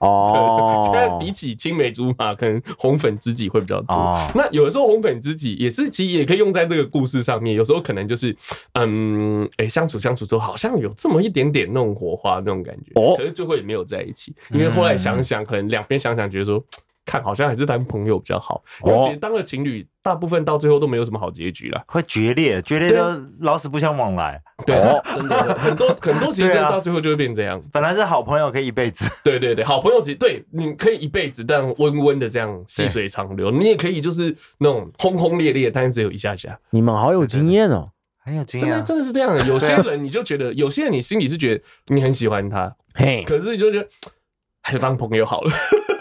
[0.00, 3.94] 哦， 现在比起青梅竹马，可能红粉知己会比较多。
[3.94, 7.56] 哦、那有的时候红粉知己也是，其实也可以用在这个故事上面。
[7.56, 8.36] 有时候可能就是
[8.74, 12.92] 嗯，哎、欸，相处相处之后，好像有这么一点点那种火花那种感觉。
[13.00, 16.62] 哦，可是最后也没有在一起，因为后来想想，可能两边想想觉得说。
[17.04, 18.62] 看，好像还是当朋友比较好。
[18.84, 22.96] 因为其实当了情侣，大部分到最后都没有什么好结局了，会决裂，决裂就
[23.40, 24.40] 老死不相往来。
[24.64, 24.76] 对，
[25.14, 27.60] 真的很多很多， 其实到最后就会变这样。
[27.72, 29.04] 本来是好朋友，可以一辈子。
[29.24, 33.50] 对对对，好朋友其实对，你可以一辈子，但温温的这样细水长流。
[33.50, 36.58] 你也可以就是那种轰轰烈烈，但是只有一下下。
[36.70, 37.90] 你们好有经验哦，
[38.24, 38.68] 很有经验。
[38.68, 39.36] 真的真的是这样。
[39.48, 43.88] 有些人你就觉得， 有些人你心里是觉得你很喜欢他，嘿，可是你就觉得
[44.62, 45.52] 还是当朋友好了。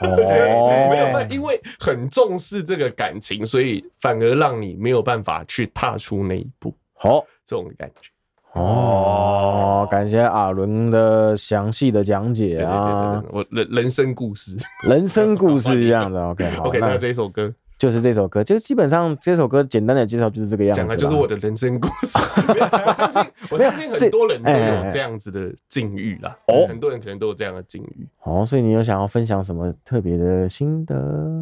[0.01, 0.07] 哦，
[0.89, 6.73] 没有办法，因为很重视这个感情，所以反而让你没有办法去踏出那一步。
[6.93, 8.09] 好，这种感觉。
[8.53, 13.23] 哦，感谢阿伦的详细的讲解啊！
[13.29, 14.57] 我人人生故事，
[14.87, 16.21] 人生故事这样的。
[16.29, 17.53] OK，OK，那这一首歌。
[17.81, 22.15] 就是这首歌，就基本上这首歌简单的介绍就是这个样子，讲的就是我的人生故事。
[22.47, 26.37] 我相信， 我相信很多人都有这样子的境遇啦。
[26.45, 28.05] 哦，很多人可能都有这样的境遇。
[28.21, 30.93] 哦，所以你有想要分享什么特别的心得？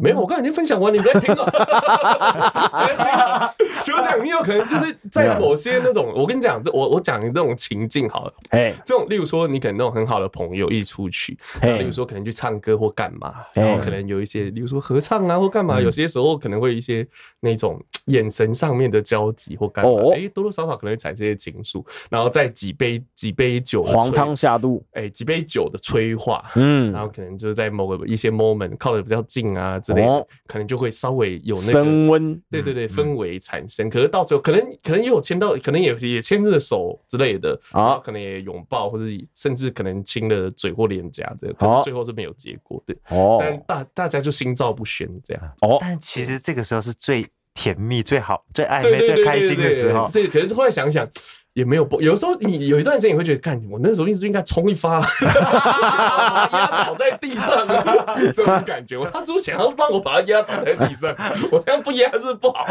[0.02, 1.44] 没有，我刚才已经分享完，你在听了。
[4.12, 8.34] 就这样，你有可能就是在某些那种，我跟你讲，这我我讲那种情境好了。
[8.48, 16.30] 哎，这种例如说，你可能那种很好的朋友一起出去，例如说可能去唱歌或干嘛，然后可能有一些，例如说合唱啊或干嘛，有些时候。
[16.40, 17.06] 可能会一些
[17.40, 33.90] 那种眼神上面的交集或干嘛，哎，多多少少可能会产生一些情愫，然后再几杯几杯酒，黄汤下肚，哎，几杯酒的催化，嗯，然后可能就是在某个一些 moment 靠得比较近啊之类的，可能就会稍微有那个升温，对对对，氛围产生。
[33.90, 50.08] 可是到最后，可能可能也有牵到，可能也也牵着手之类的啊，可能也拥抱，或者甚至可能亲了嘴或脸颊的，可是最后是没有结果，的，哦，但大大家就心照不宣这样，哦，但其实这个时候是最甜蜜、最好、最暧昧、最开心的时候。
[50.12, 51.08] 这个可是后来想想。
[51.54, 55.00] 也没有不，有时候你有一段时间你会觉得，干我那时候一直应该冲一发，
[56.52, 57.66] 压倒在地上，
[58.32, 59.00] 这种感觉。
[59.12, 61.14] 他是不是想要帮我把他压倒在地上？
[61.50, 62.66] 我这样不压是不好。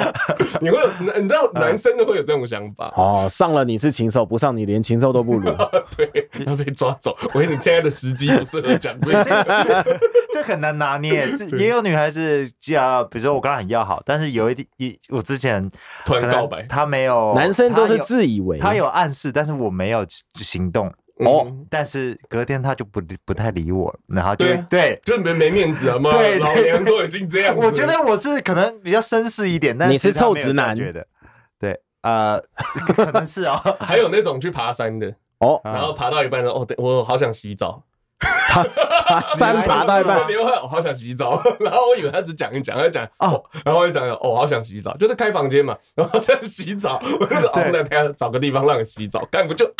[0.61, 2.93] 你会有，你知道男生都会有这种想法。
[2.95, 5.51] 哦，上了你是禽兽，不上你连禽兽都不如。
[5.97, 7.15] 对，要被抓走。
[7.33, 9.99] 我跟你现在的时机不适合讲这个，
[10.31, 11.27] 这很难拿捏。
[11.57, 15.69] 也有女孩子叫，比如说我刚刚很要好，但是有一点，一我之前
[16.05, 18.57] 突然告白，他没有，男生都是自以为。
[18.69, 20.05] 他有暗示，但是我没有
[20.35, 20.91] 行动
[21.25, 21.51] 哦。
[21.69, 26.11] 但是隔天他就不不太理我，然后就对，就没没面子了嘛？
[26.17, 27.55] 对，老娘都已经这样。
[27.55, 31.05] 我觉得我是可能比较绅士一点，但你是臭直男，觉得
[31.59, 32.39] 对，呃，
[32.95, 33.59] 可能是哦。
[33.79, 37.83] 还有那种去爬山的哦，然后爬到一半说：“哦，对，我好想洗澡。”
[38.19, 40.19] 爬山爬到一半，
[40.61, 41.41] 我好想洗澡。
[41.59, 49.65] 然后我以为他只讲一讲，他讲哦，然后我就讲哦，好想洗澡，就是开房间嘛，然后在洗澡，我就说哦，那他找个地方让你洗澡，干不就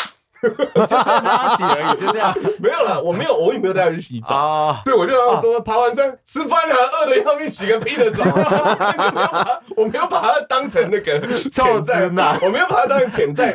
[0.42, 4.82] 就在那洗而已，就这样，没有了，我没有，我也没有带他去洗澡。
[4.86, 8.24] 对，我就说爬完山吃饭了，饿的要命，洗个屁的澡。
[9.76, 11.20] 我没有把他当成那个
[11.50, 12.10] 潜在，
[12.42, 13.54] 我没有把他当成潜在。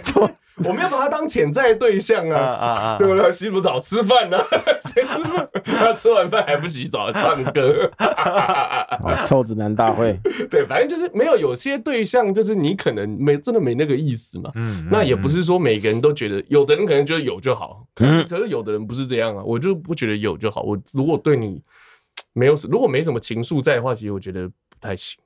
[0.64, 2.38] 我们要把他当潜在对象啊！
[2.38, 3.30] 啊啊对不对？
[3.32, 4.38] 洗不澡，吃饭呢？
[4.80, 7.90] 谁吃饭，他吃完饭还不洗澡，唱歌。
[9.26, 10.16] 臭直男大会。
[10.48, 14.52] 对，反正就是没有有些对象，就是你可能没真的没那个意思嘛。
[14.54, 14.86] 嗯。
[14.90, 18.04] 那也不是说每个人都觉得，有的人可能觉得有就好，可
[18.38, 19.42] 是有的人不是这样啊。
[19.44, 20.62] 我就不觉得有就好。
[20.62, 21.60] 我如果对你
[22.32, 25.18] 没有，如果没什么情愫在的话，其实我觉得不太行。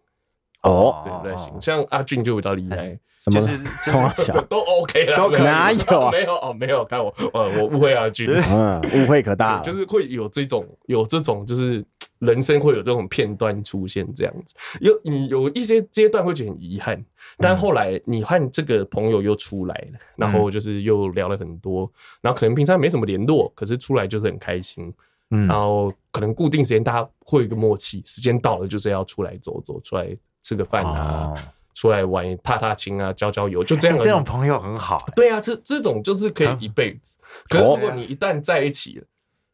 [0.69, 1.53] 哦，对，不太行。
[1.61, 2.99] 像阿俊就比较厉害。
[3.31, 6.09] 就是从小都 OK 了，都哪有？
[6.11, 6.83] 没有哦，没有。
[6.87, 9.61] 看我，呃，我误会阿俊，嗯，误会可大。
[9.61, 11.85] 就是会有这种，有这种，就是
[12.21, 14.55] 人生会有这种片段出现这样子。
[14.81, 17.05] 有你有一些阶段会觉得很遗憾，
[17.37, 21.91] 但后来你和这个朋友又出来了，然后就是又聊了很多，
[22.23, 24.91] 然后可能平常没什么联络，可是出来就是很开心。
[25.31, 31.35] 嗯，然后可能固定时间大家会有一个默契，时间到了就是要出来走走，出来吃个饭啊。
[31.75, 33.97] 出来玩踏踏青啊，交交友，就这样。
[34.01, 34.99] 这种朋友很好。
[35.15, 37.17] 对啊，这这种就是可以一辈子。
[37.49, 39.05] 可是如果你一旦在一起了，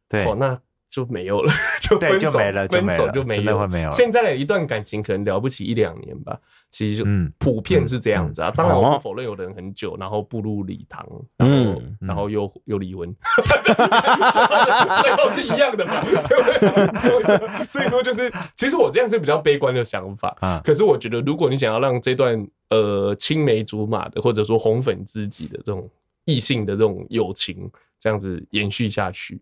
[0.09, 0.59] 对，那
[0.89, 3.91] 就没有了， 就分手就没了，分手就没有会没有。
[3.91, 6.41] 现在的一段感情可能了不起一两年吧，
[6.75, 7.09] 其实就
[7.39, 8.51] 普遍是这样子啊。
[8.51, 11.07] 当然我不否认有的人很久，然后步入礼堂，
[11.37, 13.15] 然后然后又又离婚，
[13.63, 17.67] 最后是一样的嘛， 对不对？
[17.71, 20.61] 所以说就是，其实我这样是比较悲观的想法啊。
[20.65, 25.89] 可是我觉得，如果你想要让这段呃青梅竹马的，或者说红粉知己的这种
[26.25, 27.71] 异性的这种友情，
[28.01, 29.41] 这样子延续下去。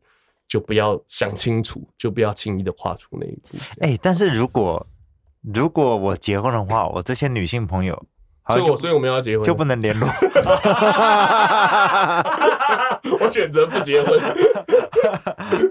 [0.48, 3.56] 就不要想清楚，就不要轻易的跨出那一步。
[3.80, 4.86] 哎、欸，但是如果
[5.42, 8.00] 如果我结婚的话，我这些女性朋友，
[8.46, 10.08] 所以我所以我们要结婚就不能联络。
[13.20, 14.20] 我选择不结婚。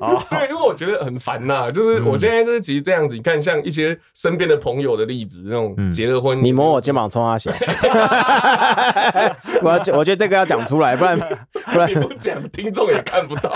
[0.01, 1.71] 哦，对，因为我觉得很烦呐。
[1.71, 7.49] 就是我现在就是其实这样子，你看像一些身边的朋友的例子，那种结了婚，你摸我肩膀冲他笑。
[9.63, 11.25] 我我觉得这个要讲出来，不然不
[11.79, 13.53] 然你不讲，听众也看不到。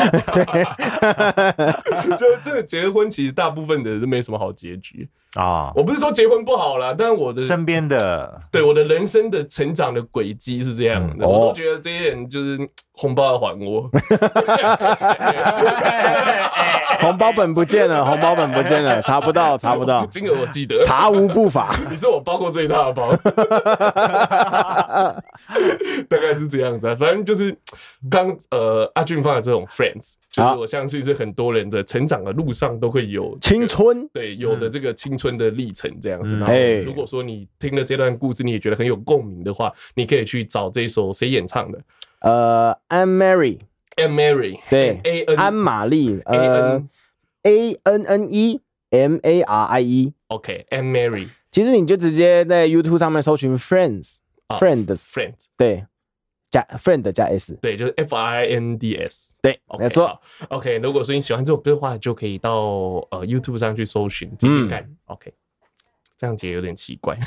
[2.17, 5.71] 就这个结婚，其实大部分的人都没什么好结局啊。
[5.75, 12.57] 我不是说结婚不好啦，但我的身边的，对我的人生的成长的轨迹是这样的，我都觉得这些人就是。
[12.97, 13.89] 红包要还我，
[17.01, 21.75] 红包本不见了，红包本不见了，查不到，查不到， 金额我记得，查无不法。
[21.91, 23.13] 你是我包过最大的包，
[26.09, 26.87] 大概是这样子。
[26.95, 27.55] 反正就是
[28.09, 36.39] 刚呃阿俊发的这种 friends，就是我相信是很多人的成长的路上都会有青春，对，有的这个青春的历程这样子。
[36.39, 36.53] 然后
[36.85, 41.77] 如果说你听了这段故事，你也觉得很有共鸣的话，你可以去找这首谁演唱的。
[42.25, 46.83] 呃，Anne Marie，Anne Mary，对，A N，安玛丽，呃
[47.43, 48.59] ，A N N E
[48.89, 51.29] M A R I E，OK，Anne Marie。
[51.51, 55.85] 其实你就直接在 YouTube 上面搜寻 Friends，Friends，Friends，对，
[56.49, 60.19] 加 Friend 加 S，对，就是 F I N D S，对，没错。
[60.49, 62.51] OK，如果说你喜欢这首歌的话，就可以到
[63.11, 64.89] 呃 YouTube 上去搜寻听听看。
[65.05, 65.31] OK，
[66.17, 67.19] 这样解有点奇怪。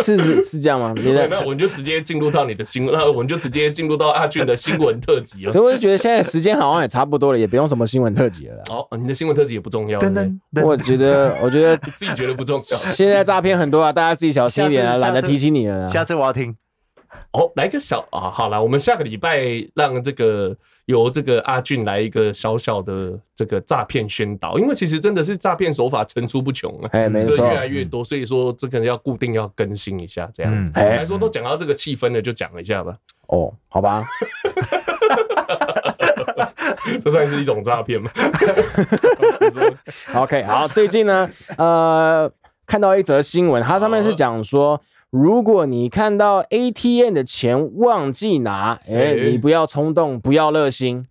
[0.04, 0.94] 是是是这样吗？
[0.96, 5.52] 那那我们就直接进入到你的新闻，那我们就直接进入到阿俊的新闻特辑了。
[5.52, 8.62] 所以我就觉得现在时间好像也差不多了，也不用什么新闻特辑了。
[8.70, 10.00] 哦，你的新闻特辑也不重要。
[10.00, 12.62] 等等，我觉得，我觉得 自己觉得不重要。
[12.62, 15.86] 现在诈骗很多啊，大家自己小心一点啊，懒得提醒你了。
[15.88, 16.56] 下次我要听。
[17.32, 19.42] 哦，来个小啊，好了，我们下个礼拜
[19.74, 20.56] 让这个。
[20.90, 30.72] 由这个阿俊来一个小小的这个诈骗宣导，因为其实真的是诈骗手法层出不穷啊，哎，没错，越来越多，所以说这个要固定要更新一下这样子。
[30.74, 32.94] 来说都讲到这个气氛了，就讲一下吧。
[33.28, 34.04] 哦，好吧，
[37.00, 38.10] 这算是一种诈骗吗？
[40.14, 42.30] OK，好，最近呢，呃，
[42.66, 44.80] 看到一则新闻，它上面是讲说。
[45.10, 51.04] 如果你看到 ATM 的钱忘记拿，哎、欸，你不要冲动，不要热心，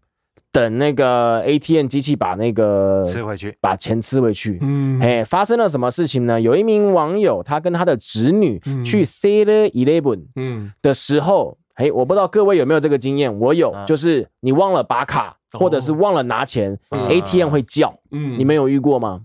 [0.54, 4.58] 等那个 ATM 机器把那个吃回去，把钱吃回去。
[4.62, 6.40] 嗯，哎，发生了什么事情呢？
[6.40, 17.94] 有一名网友，他跟他的侄女去 Seven Eleven 嗯的时候，哎、欸，我不知道各位有没有这个经验，我有，就是你忘了拔卡，或者是忘了拿钱、哦、，ATM 会叫。
[18.12, 19.24] 嗯，你们有遇过吗？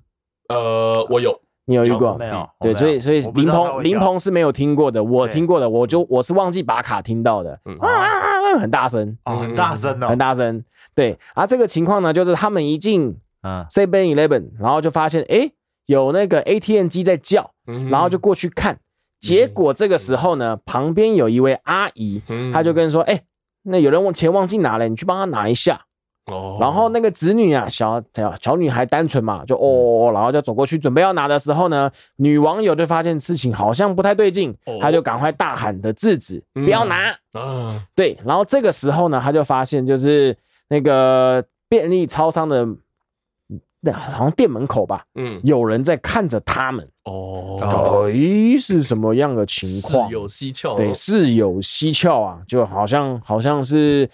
[0.49, 1.41] 呃，我有。
[1.67, 2.17] 你有遇过？
[2.19, 2.49] 没有？
[2.61, 10.63] 对，所以所以林鹏林鹏是没有听过的，我听过的，我就我是忘记拔卡听到的，啊啊啊，很大声，很大声哦，很大声。
[10.95, 15.51] 对，啊这个情况呢，就是他们一进 Seven Eleven，然后就发现哎，
[15.87, 17.51] 有那个 ATM 机在叫，
[17.91, 18.79] 然后就过去看，
[19.21, 23.23] 结果这个时候呢，旁边有一位阿姨，她就跟说，哎，
[23.63, 25.81] 那有人忘钱忘记拿了，你去帮他拿一下。
[26.27, 37.15] 哦，然后那个子女啊，小小小女孩单纯嘛，就哦，然后就走过去准备要拿的时候呢，女网友就发现事情好像不太对劲，她就赶快大喊的制止，不要拿。
[37.33, 37.79] 啊！
[37.95, 40.35] 对，然后这个时候呢，她就发现就是
[40.69, 42.67] 那个便利超商的，
[43.81, 46.89] 那好像店门口吧，嗯，有人在看着他们。
[47.05, 50.09] 哦，诶，是什么样的情况？
[50.09, 54.09] 有蹊跷，对，是有蹊跷啊，就好像好像是。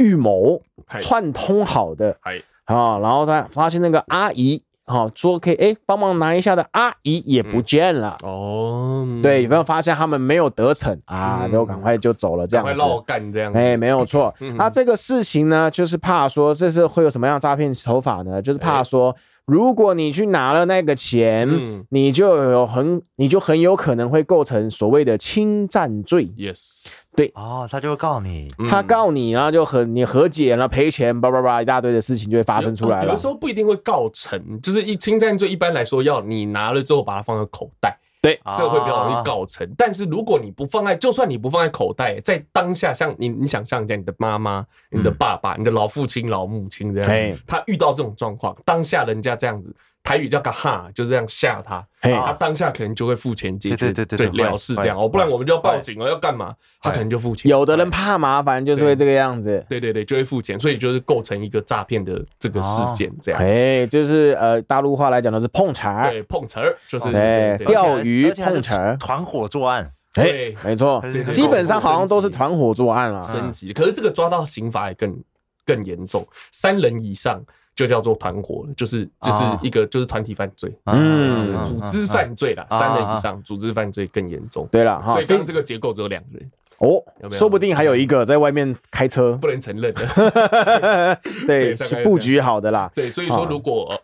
[0.00, 0.60] 预谋
[0.98, 2.16] 串通好的，
[2.64, 10.98] 啊，然后他发现那个阿姨，哈，说可以，哎，帮忙拿一下的阿姨也不见了，哦，对，有没有发现他们没有得逞？
[11.04, 11.46] 啊？
[11.46, 14.34] 就赶快就走了，这样子，快绕干这样，哎，没有错。
[14.56, 18.42] 那这个事情呢，就是怕说这是会有什么样的诈骗手法呢？
[18.42, 19.14] 就是怕说。
[19.50, 26.26] 如果你去拿了那个钱，嗯、你就有很，你就很有可能会构成所谓的侵占罪。
[26.36, 26.84] Yes，
[27.16, 33.06] 对，哦，他就会告你，他告你，然后就很你和解，然后赔钱，叭叭叭，一大堆的事情就会发生出来了。
[33.06, 37.98] 有的时候不一定会告成，就是一侵占罪，一般来说要你拿了之后把它放在口袋。
[38.20, 39.66] 对，这个会比较容易搞成。
[39.76, 49.74] 但是如果你不放在，就算你不放在口袋，在当下，像你你想象一下，你的妈妈、你的爸爸、你的老父亲、老母亲这样子，他遇到这种状况，当下人家这样子。
[50.02, 56.54] 台语叫个哈，就这样吓他，他当下可能就会付钱解决，对对对对，了事这样哦，不然我们就要报警了，要干嘛？
[56.80, 57.50] 他可能就付钱。
[57.50, 59.64] 有的人怕麻烦，就是会这个样子。
[59.68, 63.40] 对对对，就会付钱，所以就是构成一个诈骗的这个事件这样。
[63.40, 69.92] 哎，就是呃，大陆话来讲的是碰瓷儿，对，碰瓷儿就是哎，钓鱼碰瓷儿，团伙作案。
[70.14, 73.72] 哎，没错，基本上好像都是团伙作案了，升级。
[73.72, 75.22] 可是这个抓到刑罚也更
[75.64, 77.40] 更严重，三人以上。
[77.74, 84.68] 就叫做团伙了，就是就是一个就是团体犯罪，嗯，组织犯罪啦，三人以上组织犯罪更严重。
[84.70, 91.20] 对了，所以这个结构只有两个人哦，说不定还有一个在外面开车，不能承认的。
[91.46, 92.90] 对，是布局好的啦。
[92.94, 94.00] 对，所以说如果。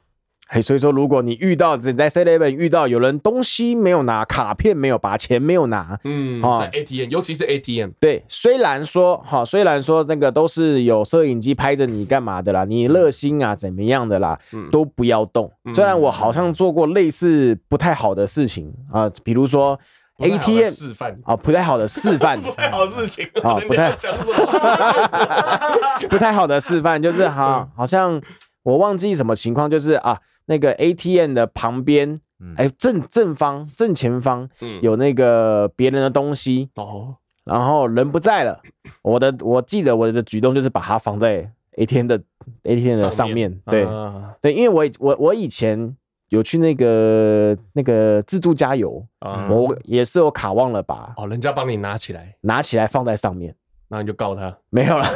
[0.49, 14.39] 嘿，所以说，如果你遇到你在 Seven 遇到有人东西没有拿，卡片没有把钱没有拿，嗯，在 ATM，尤其是 ATM，对，虽然说好，虽然说那个都是有摄影机拍着你干嘛的啦，你热心啊怎么样的啦，
[14.71, 15.51] 都不要动。
[15.75, 19.77] 虽然我好像做过类似不太好的事情啊，比如说
[20.21, 24.39] ATM 示范啊，不太好的示范， 不太好的事情啊，不太讲什么，
[26.09, 28.23] 不太好的示范就是哈，好像
[28.63, 30.17] 我忘记什么情况，就是啊。
[30.47, 32.21] 那个 ATM 的旁边，
[32.57, 34.49] 哎，正正方正前方
[34.81, 36.71] 有那个别人的东西。
[36.75, 38.61] 哦，然后人不在了，
[39.03, 42.21] 我的我记得我的举动就是把它放在 ATM 的
[42.63, 43.87] ATM 的上面，对。
[44.41, 45.97] 对，因为我我我以前
[46.29, 49.05] 有去那个那个自助加油，
[49.51, 53.55] 我也是有卡忘了把哦，人家帮你拿起来，拿起来放在上面。
[53.89, 55.07] 那你就告他 没有了，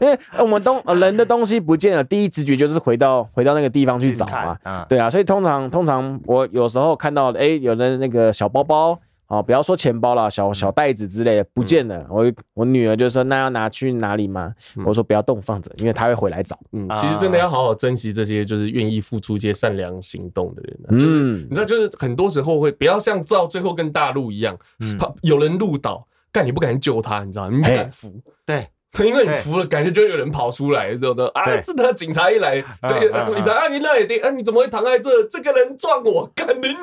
[0.00, 14.52] 因为我们东人的东西不见了，第一直觉就是回到回到那个地方去找嘛，对啊，所以通常通常我有时候看到哎、欸，有的那个小包包啊，不要说钱包了，小小袋子之类的不见了，嗯、我我女儿就说那要拿去哪里吗？
[14.76, 16.58] 嗯、我说不要动，放着，因为她会回来找。
[16.72, 24.54] 嗯，其实真的要好好珍惜这些就是愿意付出一些善良行动的人、啊，就是、嗯、你知道，就是很多时候会不要像到最后跟大陆一样，
[24.98, 26.06] 怕有人路倒。
[26.32, 27.56] 干，你不敢救他，你知道吗？
[27.56, 28.68] 你不敢扶，对。
[29.04, 31.26] 因为你服了，感觉就有人跑出来，对不对？
[31.28, 33.00] 啊，是他警察一来，所以
[33.32, 35.10] 警察啊，你那也得，啊，你怎么会躺在这？
[35.30, 36.76] 这个人撞我，干你！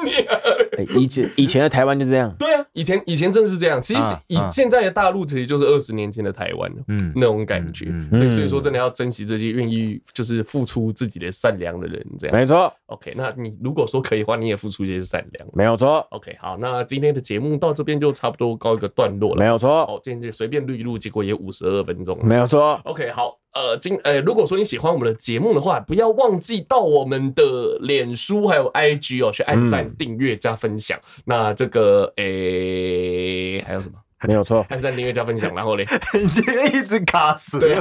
[0.96, 3.80] 以前 以前的台湾就这样，对啊，以前以前真是这样。
[3.80, 7.86] 其实以现在的大陆，其实就是二十年前的台湾嗯，那种感觉。
[8.10, 12.74] 对，所以说真的要珍惜这些愿意就是付出自己的善良的人，这样没错。
[12.88, 16.00] OK，那你如果说可以的话，你也付出一些善良，没有错。
[16.10, 19.70] OK，好，那今天的节目到这边就差不多告一个段落了，没有错。
[19.84, 22.80] 哦，今天就随便录一录，结果也五十二分钟，没有错。
[22.84, 30.98] OK，好，呃，今呃，如果说你喜欢我们的节目的话，不要忘记到我们的脸书还有 IG 哦，去按赞、订阅、加分享。
[31.00, 33.96] 嗯、那这个，诶、欸，还有什么？
[34.28, 37.58] 没有错， 按赞、订阅、加分享，然后嘞， 你今天一直卡死。
[37.58, 37.76] 对，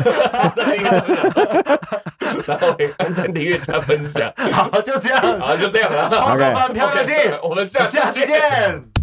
[2.46, 4.32] 然后嘞，按赞、订阅、加分享。
[4.52, 6.08] 好，就这样，好，就这样了。
[6.10, 8.97] 好，我们票票进，我们下下期见。